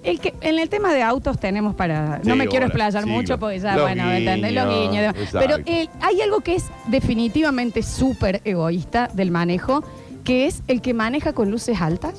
el 0.04 0.20
que, 0.20 0.34
en 0.42 0.58
el 0.58 0.68
tema 0.70 0.94
de 0.94 1.04
autos 1.04 1.40
tenemos 1.40 1.76
para. 1.76 2.22
no 2.24 2.36
me 2.36 2.48
quiero 2.48 2.66
horas, 2.66 2.76
explayar 2.76 3.04
siglos. 3.04 3.22
mucho 3.22 3.38
porque 3.40 3.60
ya, 3.60 3.74
Los 3.76 3.84
bueno, 3.84 4.12
¿entendés? 4.12 4.54
Los 4.54 4.68
guiños, 4.68 4.90
guiños. 4.92 5.16
exacto. 5.16 5.40
Pero 5.40 5.64
eh, 5.66 5.88
hay 6.02 6.22
algo 6.22 6.40
que 6.40 6.56
es 6.56 6.66
definitivamente 6.88 7.84
súper 7.84 8.42
egoísta 8.44 9.10
del 9.14 9.30
manejo, 9.32 9.84
que 10.24 10.48
es 10.48 10.64
el 10.68 10.82
que 10.82 10.94
maneja 10.96 11.34
con 11.34 11.52
luces 11.52 11.80
altas. 11.82 12.16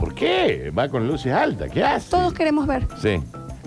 ¿Por 0.00 0.14
qué? 0.14 0.72
Va 0.76 0.88
con 0.88 1.06
luces 1.06 1.32
altas. 1.32 1.70
¿Qué 1.70 1.84
hace? 1.84 2.10
Todos 2.10 2.32
queremos 2.32 2.66
ver. 2.66 2.86
Sí. 3.00 3.20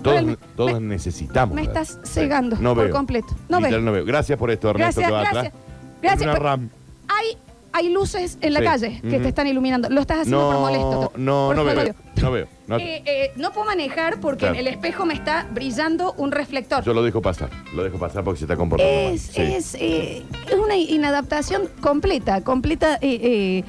Todos, 0.04 0.16
Realmente, 0.16 0.44
todos 0.54 0.80
me- 0.80 0.88
necesitamos. 0.88 1.54
me 1.56 1.62
ver. 1.62 1.70
estás 1.70 1.98
cegando 2.04 2.56
no 2.60 2.74
por 2.74 2.84
veo. 2.84 2.92
completo. 2.94 3.28
No 3.48 3.56
Literal, 3.58 3.80
veo. 3.80 3.80
no 3.80 3.92
veo. 3.92 4.04
Gracias 4.04 4.38
por 4.38 4.50
esto, 4.52 4.70
Ernesto, 4.70 5.00
Gracias, 5.00 5.06
que 5.06 5.12
va 5.12 5.20
gracias. 5.22 5.46
atrás. 5.46 5.62
Gracias. 6.02 6.20
Es 6.20 6.26
una 6.26 6.32
pero 6.34 6.44
RAM. 6.44 6.70
Hay, 7.08 7.26
hay 7.72 7.88
luces 7.92 8.38
en 8.40 8.52
la 8.52 8.60
Sí. 8.60 8.64
calle 8.66 9.00
que 9.00 9.08
Ujú. 9.08 9.22
te 9.22 9.28
están 9.28 9.46
iluminando. 9.46 9.88
Lo 9.88 10.00
estás 10.02 10.18
haciendo 10.20 10.46
por 10.46 10.60
molesto. 10.60 11.12
No, 11.16 11.46
Por 11.48 11.56
no 11.56 11.64
favor. 11.64 11.84
veo. 11.84 11.94
No 12.22 12.30
veo. 12.30 12.46
No- 12.66 12.76
Eh, 12.78 13.02
eh, 13.04 13.32
no 13.36 13.50
puedo 13.52 13.66
manejar 13.66 14.20
porque 14.20 14.40
Claro. 14.40 14.54
en 14.54 14.60
el 14.60 14.66
espejo 14.68 15.04
me 15.06 15.14
está 15.14 15.46
brillando 15.52 16.12
un 16.18 16.30
reflector. 16.32 16.84
Yo 16.84 16.94
lo 16.94 17.02
dejo 17.02 17.20
pasar. 17.20 17.50
Lo 17.74 17.82
dejo 17.82 17.98
pasar 17.98 18.22
porque 18.24 18.38
se 18.38 18.44
está 18.44 18.56
comportando 18.56 18.92
mal. 19.04 19.14
Es, 19.14 19.22
Sí. 19.22 19.42
es, 19.42 19.74
eh, 19.74 20.22
es 20.50 20.54
una 20.58 20.76
inadaptación 20.76 21.68
completa, 21.80 22.42
completa 22.42 22.94
eh, 23.00 23.20
eh, 23.22 23.64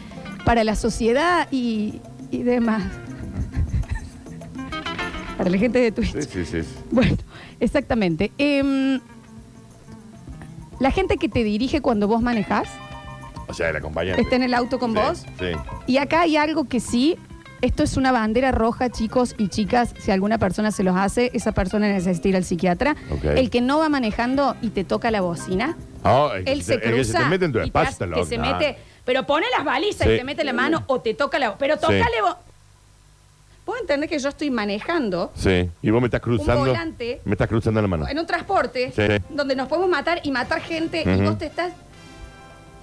para 0.45 0.63
la 0.63 0.75
sociedad 0.75 1.47
y, 1.51 2.01
y 2.31 2.43
demás. 2.43 2.83
Para 5.37 5.49
la 5.49 5.57
gente 5.57 5.79
de 5.79 5.91
Twitch. 5.91 6.13
Sí, 6.13 6.21
sí, 6.23 6.45
sí. 6.45 6.63
sí. 6.63 6.69
Bueno, 6.91 7.17
exactamente. 7.59 8.31
Em, 8.37 8.99
la 10.79 10.91
gente 10.91 11.17
que 11.17 11.29
te 11.29 11.43
dirige 11.43 11.81
cuando 11.81 12.07
vos 12.07 12.21
manejás, 12.21 12.67
O 13.47 13.53
sea, 13.53 13.69
el 13.69 13.75
acompañante. 13.75 14.21
está 14.21 14.35
en 14.35 14.43
el 14.43 14.53
auto 14.53 14.79
con 14.79 14.91
Sí, 14.93 14.97
vos. 14.99 15.25
Sí. 15.39 15.45
Y 15.87 15.97
acá 15.97 16.21
hay 16.21 16.37
algo 16.37 16.65
que 16.65 16.79
sí, 16.79 17.17
esto 17.61 17.83
es 17.83 17.95
una 17.97 18.11
bandera 18.11 18.51
roja, 18.51 18.89
chicos 18.89 19.35
y 19.37 19.47
chicas. 19.47 19.93
Si 19.99 20.11
alguna 20.11 20.37
persona 20.37 20.71
se 20.71 20.83
los 20.83 20.95
hace, 20.95 21.31
esa 21.33 21.51
persona 21.53 21.87
necesita 21.87 22.27
ir 22.27 22.35
al 22.35 22.43
psiquiatra. 22.43 22.95
Ok. 23.11 23.23
El 23.25 23.49
que 23.49 23.61
no 23.61 23.79
va 23.79 23.89
manejando 23.89 24.55
y 24.61 24.69
te 24.69 24.83
toca 24.83 25.11
la 25.11 25.21
bocina, 25.21 25.77
el 26.35 26.43
que 26.43 26.51
él 26.51 26.63
se, 26.63 26.73
el 26.75 26.81
que 26.81 26.91
cruza. 26.91 27.11
se 27.19 27.23
te 27.23 27.29
mete 27.29 27.45
en 27.45 27.51
tu 27.53 27.59
y 27.59 27.61
te 27.61 27.67
espacio, 27.67 27.87
hace- 27.89 27.93
está 28.03 28.05
que 28.05 28.11
loco. 28.11 28.25
se 28.25 28.37
No. 28.37 28.43
mete, 28.51 28.77
pero 29.05 29.25
pone 29.25 29.45
las 29.55 29.65
balizas 29.65 30.07
Sí. 30.07 30.13
y 30.13 30.17
te 30.17 30.23
mete 30.23 30.43
la 30.43 30.53
mano 30.53 30.83
o 30.87 30.99
te 31.01 31.13
toca 31.13 31.39
la. 31.39 31.57
Pero 31.57 31.77
tocale 31.77 32.21
vos. 32.21 32.35
Vos 33.65 33.75
entendés 33.81 34.09
que 34.09 34.19
yo 34.19 34.29
estoy 34.29 34.51
manejando 34.51 35.31
Sí. 35.35 35.69
Y 35.81 35.89
vos 35.89 35.99
me 36.01 36.07
estás 36.07 36.21
cruzando. 36.21 36.65
volante. 36.65 37.21
Me 37.25 37.31
estás 37.33 37.47
cruzando 37.47 37.81
la 37.81 37.87
mano. 37.87 38.07
en 38.07 38.19
un 38.19 38.25
transporte 38.27 38.91
Sí. 38.95 39.23
donde 39.29 39.55
nos 39.55 39.67
podemos 39.67 39.89
matar 39.89 40.19
y 40.23 40.31
matar 40.31 40.61
gente 40.61 41.01
y 41.05 41.21
vos 41.23 41.37
te 41.37 41.47
estás. 41.47 41.73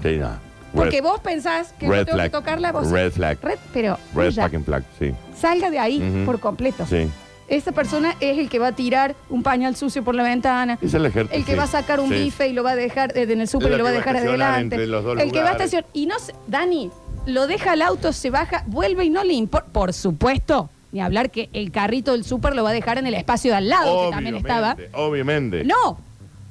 Sí, 0.02 0.16
no. 0.16 0.30
Porque 0.74 0.96
Red- 1.00 1.02
vos 1.02 1.20
pensás 1.20 1.72
que 1.78 1.86
red 1.86 1.98
no 1.98 2.04
tengo 2.06 2.16
flag. 2.16 2.30
que 2.30 2.36
tocar 2.36 2.60
la 2.60 2.72
voz. 2.72 2.90
Red 2.90 3.12
flag. 3.12 3.38
Red, 3.42 3.58
pero 3.74 3.98
Red 4.14 4.28
ella 4.28 4.44
fucking 4.44 4.64
flag, 4.64 4.82
sí. 4.98 5.12
salga 5.38 5.70
de 5.70 5.78
ahí 5.78 5.98
Ujú. 6.02 6.24
por 6.24 6.40
completo. 6.40 6.86
Sí. 6.86 7.08
Esa 7.48 7.72
persona 7.72 8.14
es 8.20 8.38
el 8.38 8.48
que 8.48 8.58
va 8.58 8.68
a 8.68 8.72
tirar 8.72 9.14
un 9.28 9.42
pañal 9.42 9.76
sucio 9.76 10.02
por 10.02 10.14
la 10.14 10.22
ventana. 10.22 10.78
Es 10.80 10.94
el 10.94 11.04
ejército. 11.04 11.36
El 11.36 11.44
que 11.44 11.52
sí. 11.52 11.58
va 11.58 11.64
a 11.64 11.66
sacar 11.66 12.00
un 12.00 12.08
Sí. 12.08 12.14
bife 12.14 12.48
y 12.48 12.54
lo 12.54 12.64
va 12.64 12.70
a 12.70 12.76
dejar 12.76 13.16
eh, 13.16 13.24
en 13.30 13.42
el 13.42 13.48
súper 13.48 13.68
y 13.68 13.70
la 13.72 13.76
lo 13.78 13.84
va 13.84 13.90
a 13.90 13.92
que 13.92 13.98
va 13.98 14.00
a 14.00 14.04
dejar 14.06 14.16
estacionar 14.16 14.48
adelante. 14.54 14.76
entre 14.76 14.86
los 14.88 15.04
dos 15.04 15.18
el 15.20 15.30
que 15.30 15.38
va 15.42 15.48
a 15.50 15.52
lugares. 15.52 15.60
estacionar. 15.74 15.90
Y 15.92 16.06
no 16.06 16.18
se- 16.18 16.32
Dani, 16.46 16.90
lo 17.26 17.46
deja 17.46 17.72
al 17.72 17.82
auto, 17.82 18.12
se 18.14 18.30
baja, 18.30 18.64
vuelve 18.66 19.04
y 19.04 19.10
no 19.10 19.22
le 19.24 19.34
importa. 19.34 19.68
Por 19.70 19.92
supuesto, 19.92 20.70
ni 20.92 21.00
hablar 21.00 21.30
que 21.30 21.48
el 21.52 21.70
carrito 21.72 22.12
del 22.12 22.24
súper 22.24 22.54
lo 22.54 22.62
va 22.62 22.70
a 22.70 22.72
dejar 22.74 22.98
en 22.98 23.06
el 23.06 23.14
espacio 23.14 23.50
de 23.52 23.56
al 23.56 23.68
lado, 23.68 24.06
que 24.10 24.14
también 24.14 24.36
estaba. 24.36 24.76
Obviamente. 24.92 25.64
No. 25.64 25.98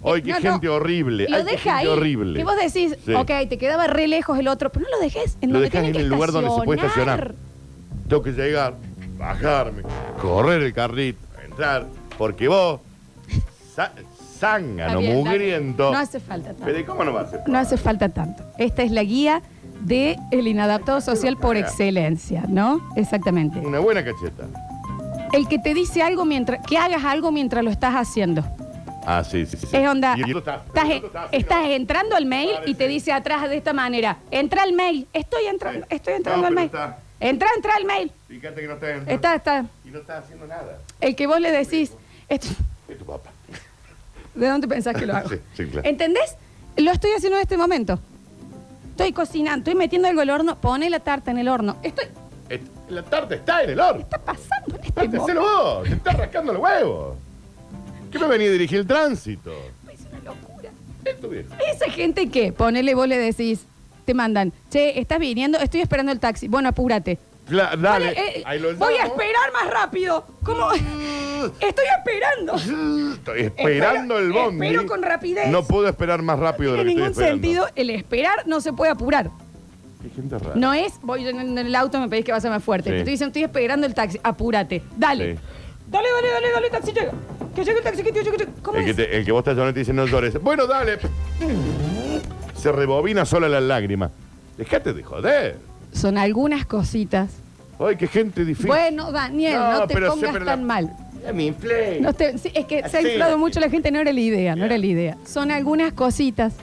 Ay, 0.04 0.24
qué 0.24 0.32
No, 0.32 0.40
no. 0.40 0.52
gente 0.54 0.68
horrible. 0.68 1.28
Lo 1.30 1.38
Ay, 1.38 1.44
qué 1.46 1.52
deja 1.52 1.78
ahí. 1.78 1.88
horrible. 1.88 2.40
Que 2.40 2.44
vos 2.44 2.56
decís, 2.56 2.98
Sí. 3.06 3.14
ok, 3.14 3.28
te 3.48 3.58
quedaba 3.60 3.86
re 3.86 4.08
lejos 4.08 4.38
el 4.40 4.48
otro, 4.48 4.72
pero 4.72 4.86
no 4.90 4.98
lo 4.98 5.00
dejes 5.04 5.38
en 5.42 5.50
Lo 5.50 5.60
donde 5.60 5.70
dejás 5.70 5.72
tiene 5.84 5.88
en 5.90 5.94
que 5.94 6.00
el 6.02 6.08
lugar 6.10 6.32
donde 6.32 6.50
se 6.50 6.62
puede 6.64 6.82
estacionar. 6.82 7.36
Tengo 8.10 8.24
que 8.24 8.32
llegar, 8.32 8.74
bajarme, 9.20 9.84
correr 10.20 10.64
el 10.64 10.74
carrito, 10.74 11.20
entrar, 11.46 11.86
porque 12.18 12.48
vos, 12.48 12.80
sa- 13.76 13.92
zángano, 14.40 15.00
Está 15.00 15.00
bien, 15.02 15.16
mugriento. 15.18 15.92
No 15.92 15.98
hace 16.00 16.20
falta 16.20 16.48
tanto. 16.50 16.64
Pero 16.66 16.80
¿y 16.80 16.84
cómo 16.84 17.04
no 17.04 17.14
va 17.14 17.22
a 17.22 17.30
ser? 17.30 17.42
No 17.48 17.60
hace 17.60 17.78
falta 17.78 18.10
tanto. 18.10 18.44
Esta 18.58 18.82
es 18.82 18.90
la 18.92 19.04
guía 19.04 19.44
de 19.82 20.18
el 20.32 20.48
inadaptado 20.48 21.02
social 21.02 21.38
por 21.38 21.58
excelencia, 21.58 22.44
¿no? 22.48 22.82
Exactamente. 22.96 23.60
Una 23.60 23.80
buena 23.80 24.04
cacheta. 24.04 24.46
El 25.34 25.48
que 25.48 25.60
te 25.60 25.74
dice 25.74 26.02
algo 26.04 26.26
mientras, 26.26 26.66
que 26.66 26.78
hagas 26.78 27.04
algo 27.04 27.32
mientras 27.32 27.64
lo 27.64 27.72
estás 27.72 27.94
haciendo. 27.96 28.44
Ah, 29.06 29.24
sí, 29.24 29.46
sí, 29.46 29.58
sí. 29.58 29.68
Es 29.72 29.88
onda. 29.88 30.14
Y 30.18 30.22
el 30.22 30.36
otro 30.36 30.40
está- 30.40 30.64
Estás, 30.68 30.86
el 30.90 30.96
otro 30.98 31.08
está 31.08 31.24
así, 31.24 31.36
estás 31.38 31.64
¿no? 31.64 31.70
entrando 31.72 32.16
al 32.16 32.26
mail 32.26 32.52
y 32.68 32.76
te 32.76 32.88
dice 32.88 33.12
atrás 33.12 33.50
de 33.50 33.58
esta 33.58 33.74
manera. 33.74 34.18
Entra 34.30 34.62
al 34.64 34.74
mail. 34.74 35.08
Estoy 35.14 35.46
entrando, 35.48 35.88
Sí. 35.90 35.96
estoy 35.96 36.14
entrando 36.16 36.42
No, 36.42 36.48
al 36.48 36.54
pero 36.54 36.60
mail. 36.62 36.66
está. 36.68 37.00
Entra, 37.20 37.48
entra 37.56 37.76
al 37.76 37.86
mail. 37.86 38.12
Fíjate 38.28 38.62
que 38.62 38.68
no 38.68 38.74
está 38.74 38.90
entrando. 38.90 39.12
Está, 39.12 39.36
está. 39.36 39.66
Y 39.86 39.90
no 39.90 40.00
está 40.00 40.18
haciendo 40.20 40.46
nada. 40.48 40.78
El 41.00 41.16
que 41.16 41.26
vos 41.28 41.40
le 41.40 41.52
decís, 41.52 41.94
esto- 42.30 42.48
Es 42.88 42.98
tu 43.00 43.06
papá. 43.06 43.32
¿de 44.36 44.48
dónde 44.48 44.68
pensás 44.68 44.96
que 44.96 45.06
lo 45.06 45.16
hago? 45.18 45.30
Sí, 45.30 45.36
sí, 45.56 45.66
claro. 45.66 45.88
¿Entendés? 45.88 46.36
Lo 46.78 46.92
estoy 46.92 47.12
haciendo 47.12 47.38
en 47.38 47.42
este 47.44 47.58
momento. 47.58 48.00
Estoy 48.92 49.12
cocinando, 49.14 49.58
estoy 49.60 49.76
metiendo 49.76 50.08
algo 50.08 50.22
al 50.22 50.30
horno, 50.30 50.58
pone 50.60 50.90
la 50.90 51.00
tarta 51.00 51.32
en 51.32 51.38
el 51.40 51.48
horno. 51.48 51.78
Estoy. 51.84 52.06
Et- 52.50 52.62
La 52.90 53.02
tarta 53.04 53.36
está 53.36 53.64
en 53.64 53.70
el 53.72 53.80
horno. 53.80 53.96
¿Qué 53.98 54.04
está 54.04 54.18
pasando 54.20 54.76
en 54.78 54.84
este 54.84 54.94
momento? 55.02 55.24
hacelo 55.24 55.42
vos. 55.42 55.84
Te 55.88 55.94
estás 55.96 56.18
rascando 56.18 56.54
los 56.54 56.62
huevos. 56.62 57.18
¿Qué 58.12 58.20
me 58.20 58.28
venía 58.28 58.48
a 58.50 58.52
dirigir 58.52 58.80
el 58.80 58.88
tránsito? 58.88 59.52
Es 59.92 60.02
una 60.12 60.20
locura. 60.34 60.70
Viejo. 61.30 61.50
Esa 61.74 61.90
gente 61.90 62.30
que, 62.30 62.52
ponele, 62.52 62.94
vos 62.94 63.08
le 63.08 63.18
decís, 63.18 63.62
te 64.06 64.14
mandan, 64.14 64.52
che, 64.70 65.00
¿estás 65.00 65.20
viniendo? 65.20 65.58
Estoy 65.60 65.80
esperando 65.82 66.12
el 66.12 66.20
taxi. 66.20 66.48
Bueno, 66.50 66.70
apúrate. 66.70 67.18
Cla- 67.50 67.76
dale. 67.80 68.12
Eh, 68.12 68.44
Ahí 68.46 68.60
lo 68.60 68.76
voy 68.76 68.96
a 68.96 69.04
llamo. 69.04 69.14
esperar 69.14 69.52
más 69.54 69.70
rápido. 69.74 70.26
¿Cómo? 70.44 70.68
Estoy 71.46 71.86
esperando. 71.98 72.56
Estoy 73.14 73.42
esperando 73.42 74.18
el 74.20 74.32
bondi. 74.32 74.66
espero 74.68 74.86
con 74.88 75.02
rapidez. 75.02 75.48
No 75.50 75.64
puedo 75.64 75.88
esperar 75.88 76.22
más 76.22 76.40
rápido 76.40 76.72
de 76.72 76.78
lo 76.78 76.82
en 76.84 76.88
que 76.90 76.94
ningún 76.96 77.10
estoy 77.12 77.24
esperando. 77.26 77.48
sentido, 77.48 77.68
el 77.76 77.90
esperar 77.90 78.48
no 78.48 78.62
se 78.62 78.74
puede 78.74 78.92
apurar. 78.92 79.30
Qué 80.02 80.10
gente 80.10 80.38
rara. 80.40 80.56
No 80.56 80.74
es, 80.74 80.94
voy 81.02 81.28
en 81.28 81.40
en 81.40 81.58
el 81.58 81.76
auto, 81.76 82.00
me 82.00 82.10
pedís 82.10 82.26
que 82.26 82.32
vaya 82.32 82.50
más 82.50 82.64
fuerte. 82.64 82.90
Sí. 82.90 82.94
Te 82.94 82.98
estoy 83.00 83.12
diciendo, 83.14 83.30
estoy 83.30 83.44
esperando 83.44 83.86
el 83.88 83.94
taxi. 83.94 84.20
Apúrate. 84.24 84.82
Dale. 84.98 85.36
Sí. 85.36 85.40
Dale, 85.90 86.08
dale, 86.12 86.32
dale, 86.32 86.52
dale, 86.52 86.70
taxi 86.70 86.92
llega. 86.92 87.12
Que 87.56 87.64
llegue 87.66 87.78
el 87.80 87.84
taxi, 87.84 88.02
que 88.04 88.12
llegue, 88.12 88.32
que 88.32 88.38
llegue. 88.38 88.52
¿Cómo 88.64 88.78
El 88.78 88.86
que, 88.86 88.90
es? 88.92 88.96
te- 88.96 89.18
el 89.18 89.26
que 89.26 89.32
vos 89.32 89.40
estás 89.42 89.56
llorando 89.56 89.72
y 89.72 89.74
te 89.74 89.80
dice 89.82 89.94
no 89.94 90.06
llores. 90.08 90.42
Bueno, 90.42 90.66
dale. 90.68 90.98
Se 92.56 92.72
rebobina 92.72 93.26
sola 93.26 93.50
la 93.50 93.60
lágrima. 93.62 94.12
Dejate 94.58 94.94
de 94.94 95.04
joder. 95.04 95.58
Son 95.92 96.18
algunas 96.18 96.66
cositas. 96.66 97.32
Ay, 97.80 97.96
qué 97.98 98.08
gente 98.08 98.46
difícil. 98.46 98.68
Bueno, 98.68 99.12
Daniel, 99.12 99.60
no, 99.60 99.88
te 99.88 99.94
pero 99.96 100.08
pongas 100.10 100.20
siempre 100.30 100.46
tan 100.46 100.60
la- 100.62 100.66
mal. 100.66 100.92
Ya 101.24 101.34
me 101.34 101.46
inflé. 101.46 102.00
No 102.02 102.14
te- 102.14 102.38
sí, 102.38 102.52
es 102.54 102.66
que 102.66 102.88
se 102.90 102.98
ha 102.98 103.02
inflado 103.02 103.38
mucho 103.38 103.60
la 103.60 103.70
gente, 103.70 103.92
no 103.92 104.00
era 104.00 104.12
la 104.12 104.20
idea, 104.20 104.56
no 104.56 104.66
era 104.66 104.78
la 104.78 104.86
idea. 104.86 105.18
Son 105.26 105.52
algunas 105.52 105.94
cositas 105.94 106.54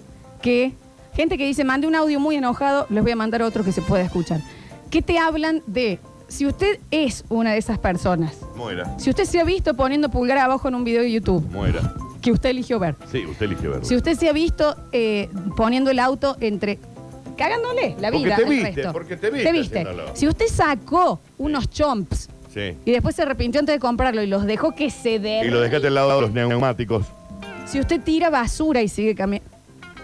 que, 0.43 0.73
gente 1.15 1.39
que 1.39 1.47
dice, 1.47 1.65
mande 1.65 1.87
un 1.87 1.95
audio 1.95 2.19
muy 2.21 2.37
enojado, 2.37 2.87
les 2.91 3.03
voy 3.03 3.13
a 3.13 3.17
mandar 3.17 3.43
otro 3.43 3.63
que 3.65 3.73
se 3.73 3.83
pueda 3.83 4.03
escuchar. 4.05 4.41
Que 4.91 5.03
te 5.03 5.19
hablan 5.19 5.63
de, 5.67 5.99
si 6.29 6.47
usted 6.47 6.79
es 6.91 7.25
una 7.29 7.53
de 7.53 7.59
esas 7.59 7.79
personas, 7.79 8.35
Muera. 8.57 8.99
si 8.99 9.11
usted 9.11 9.25
se 9.25 9.39
ha 9.41 9.45
visto 9.45 9.75
poniendo 9.75 10.09
pulgar 10.11 10.39
abajo 10.39 10.69
en 10.69 10.75
un 10.75 10.85
video 10.85 11.03
de 11.03 11.13
YouTube, 11.13 11.45
Muera. 11.51 11.95
que 12.23 12.33
usted 12.33 12.51
eligió 12.51 12.79
ver, 12.79 12.97
Sí, 13.13 13.25
usted 13.27 13.47
eligió 13.47 13.71
verlo. 13.71 13.85
si 13.85 13.95
usted 13.97 14.17
se 14.19 14.29
ha 14.29 14.33
visto 14.33 14.75
eh, 14.93 15.29
poniendo 15.57 15.91
el 15.91 15.99
auto 15.99 16.37
entre... 16.41 16.79
Cagándole 17.37 17.95
la 18.01 18.11
Porque 18.11 18.25
vida. 18.25 18.37
te 18.37 18.43
al 18.43 18.49
viste, 18.49 18.73
resto. 18.73 18.93
porque 18.93 19.17
te 19.17 19.31
viste 19.31 19.49
haciéndolo. 19.61 20.17
Si 20.17 20.27
usted 20.27 20.47
sacó 20.49 21.21
unos 21.39 21.71
chomps 21.71 22.29
Sí. 22.53 22.77
y 22.85 22.93
después 22.93 23.15
se 23.15 23.23
arrepintió 23.23 23.61
antes 23.61 23.75
de 23.75 23.79
comprarlo 23.79 24.23
y 24.23 24.27
los 24.27 24.45
dejó 24.47 24.75
que 24.75 24.91
se 24.91 25.19
den. 25.19 25.47
Y 25.47 25.51
lo 25.51 25.61
dejaste 25.61 25.89
al 25.89 25.95
lado 25.95 26.15
de 26.17 26.21
los 26.23 26.31
neumáticos. 26.33 27.07
Si 27.67 27.79
usted 27.79 28.01
tira 28.01 28.31
basura 28.31 28.81
y 28.83 28.89
sigue 28.89 29.15
caminando. 29.15 29.49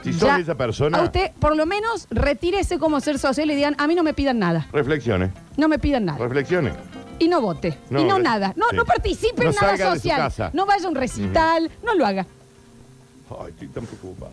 Si 0.02 0.12
sos 0.12 0.38
esa 0.38 0.54
persona, 0.54 0.98
A 0.98 1.02
usted, 1.02 1.30
por 1.38 1.56
lo 1.56 1.64
menos, 1.64 2.06
retírese 2.10 2.78
como 2.78 3.00
ser 3.00 3.18
social 3.18 3.50
y 3.50 3.54
digan, 3.54 3.74
a 3.78 3.86
mí 3.86 3.94
no 3.94 4.02
me 4.02 4.12
pidan 4.12 4.38
nada. 4.38 4.68
reflexione. 4.70 5.30
No 5.56 5.66
me 5.68 5.78
pidan 5.78 6.04
nada. 6.04 6.18
Reflexione. 6.18 6.72
Y 7.18 7.28
no 7.28 7.40
vote. 7.40 7.78
No, 7.88 8.00
y 8.00 8.04
no 8.04 8.18
nada. 8.18 8.52
No, 8.56 8.66
sí. 8.68 8.76
no 8.76 8.84
participe 8.84 9.44
No 9.44 9.50
en 9.50 9.56
nada 9.56 9.68
salga 9.76 9.84
de 9.86 9.90
su 9.92 9.96
social. 10.02 10.18
casa. 10.18 10.50
No 10.52 10.66
vaya 10.66 10.84
a 10.84 10.88
un 10.90 10.94
recital. 10.94 11.70
No 11.82 11.94
lo 11.94 12.04
haga. 12.04 12.26
Ay, 13.30 13.48
estoy 13.50 13.68
tan 13.68 13.86
preocupado. 13.86 14.32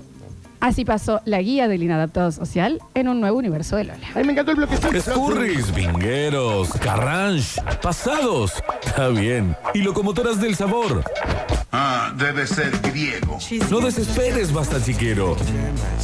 Así 0.62 0.86
pasó 0.86 1.21
la 1.26 1.41
guía 1.41 1.67
del 1.67 1.82
inadaptado 1.82 2.32
social 2.32 2.80
en 2.93 3.08
un 3.08 3.19
nuevo 3.19 3.39
universo 3.39 3.76
de 3.76 3.86
Lola. 3.86 4.08
Ay, 4.13 4.24
me 4.24 4.34
encantó 4.34 4.52
el 4.52 4.58
bloque. 4.58 4.76
Escurris, 4.95 5.74
vingueros, 5.74 6.71
carranche, 6.74 7.60
pasados. 7.82 8.54
Está 8.86 9.10
bien. 9.10 9.56
Y 9.74 9.80
locomotoras 9.80 10.39
del 10.39 10.56
sabor. 10.56 11.04
Ah, 11.71 12.13
debe 12.15 12.45
ser 12.45 12.71
griego. 12.82 13.39
No 13.71 13.80
desesperes, 13.80 14.54
basta 14.54 14.80
chiquero. 14.84 15.36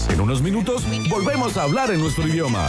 En 0.09 0.21
unos 0.21 0.41
minutos 0.41 0.83
volvemos 1.07 1.55
a 1.57 1.63
hablar 1.63 1.91
en 1.91 1.99
nuestro 1.99 2.27
idioma. 2.27 2.67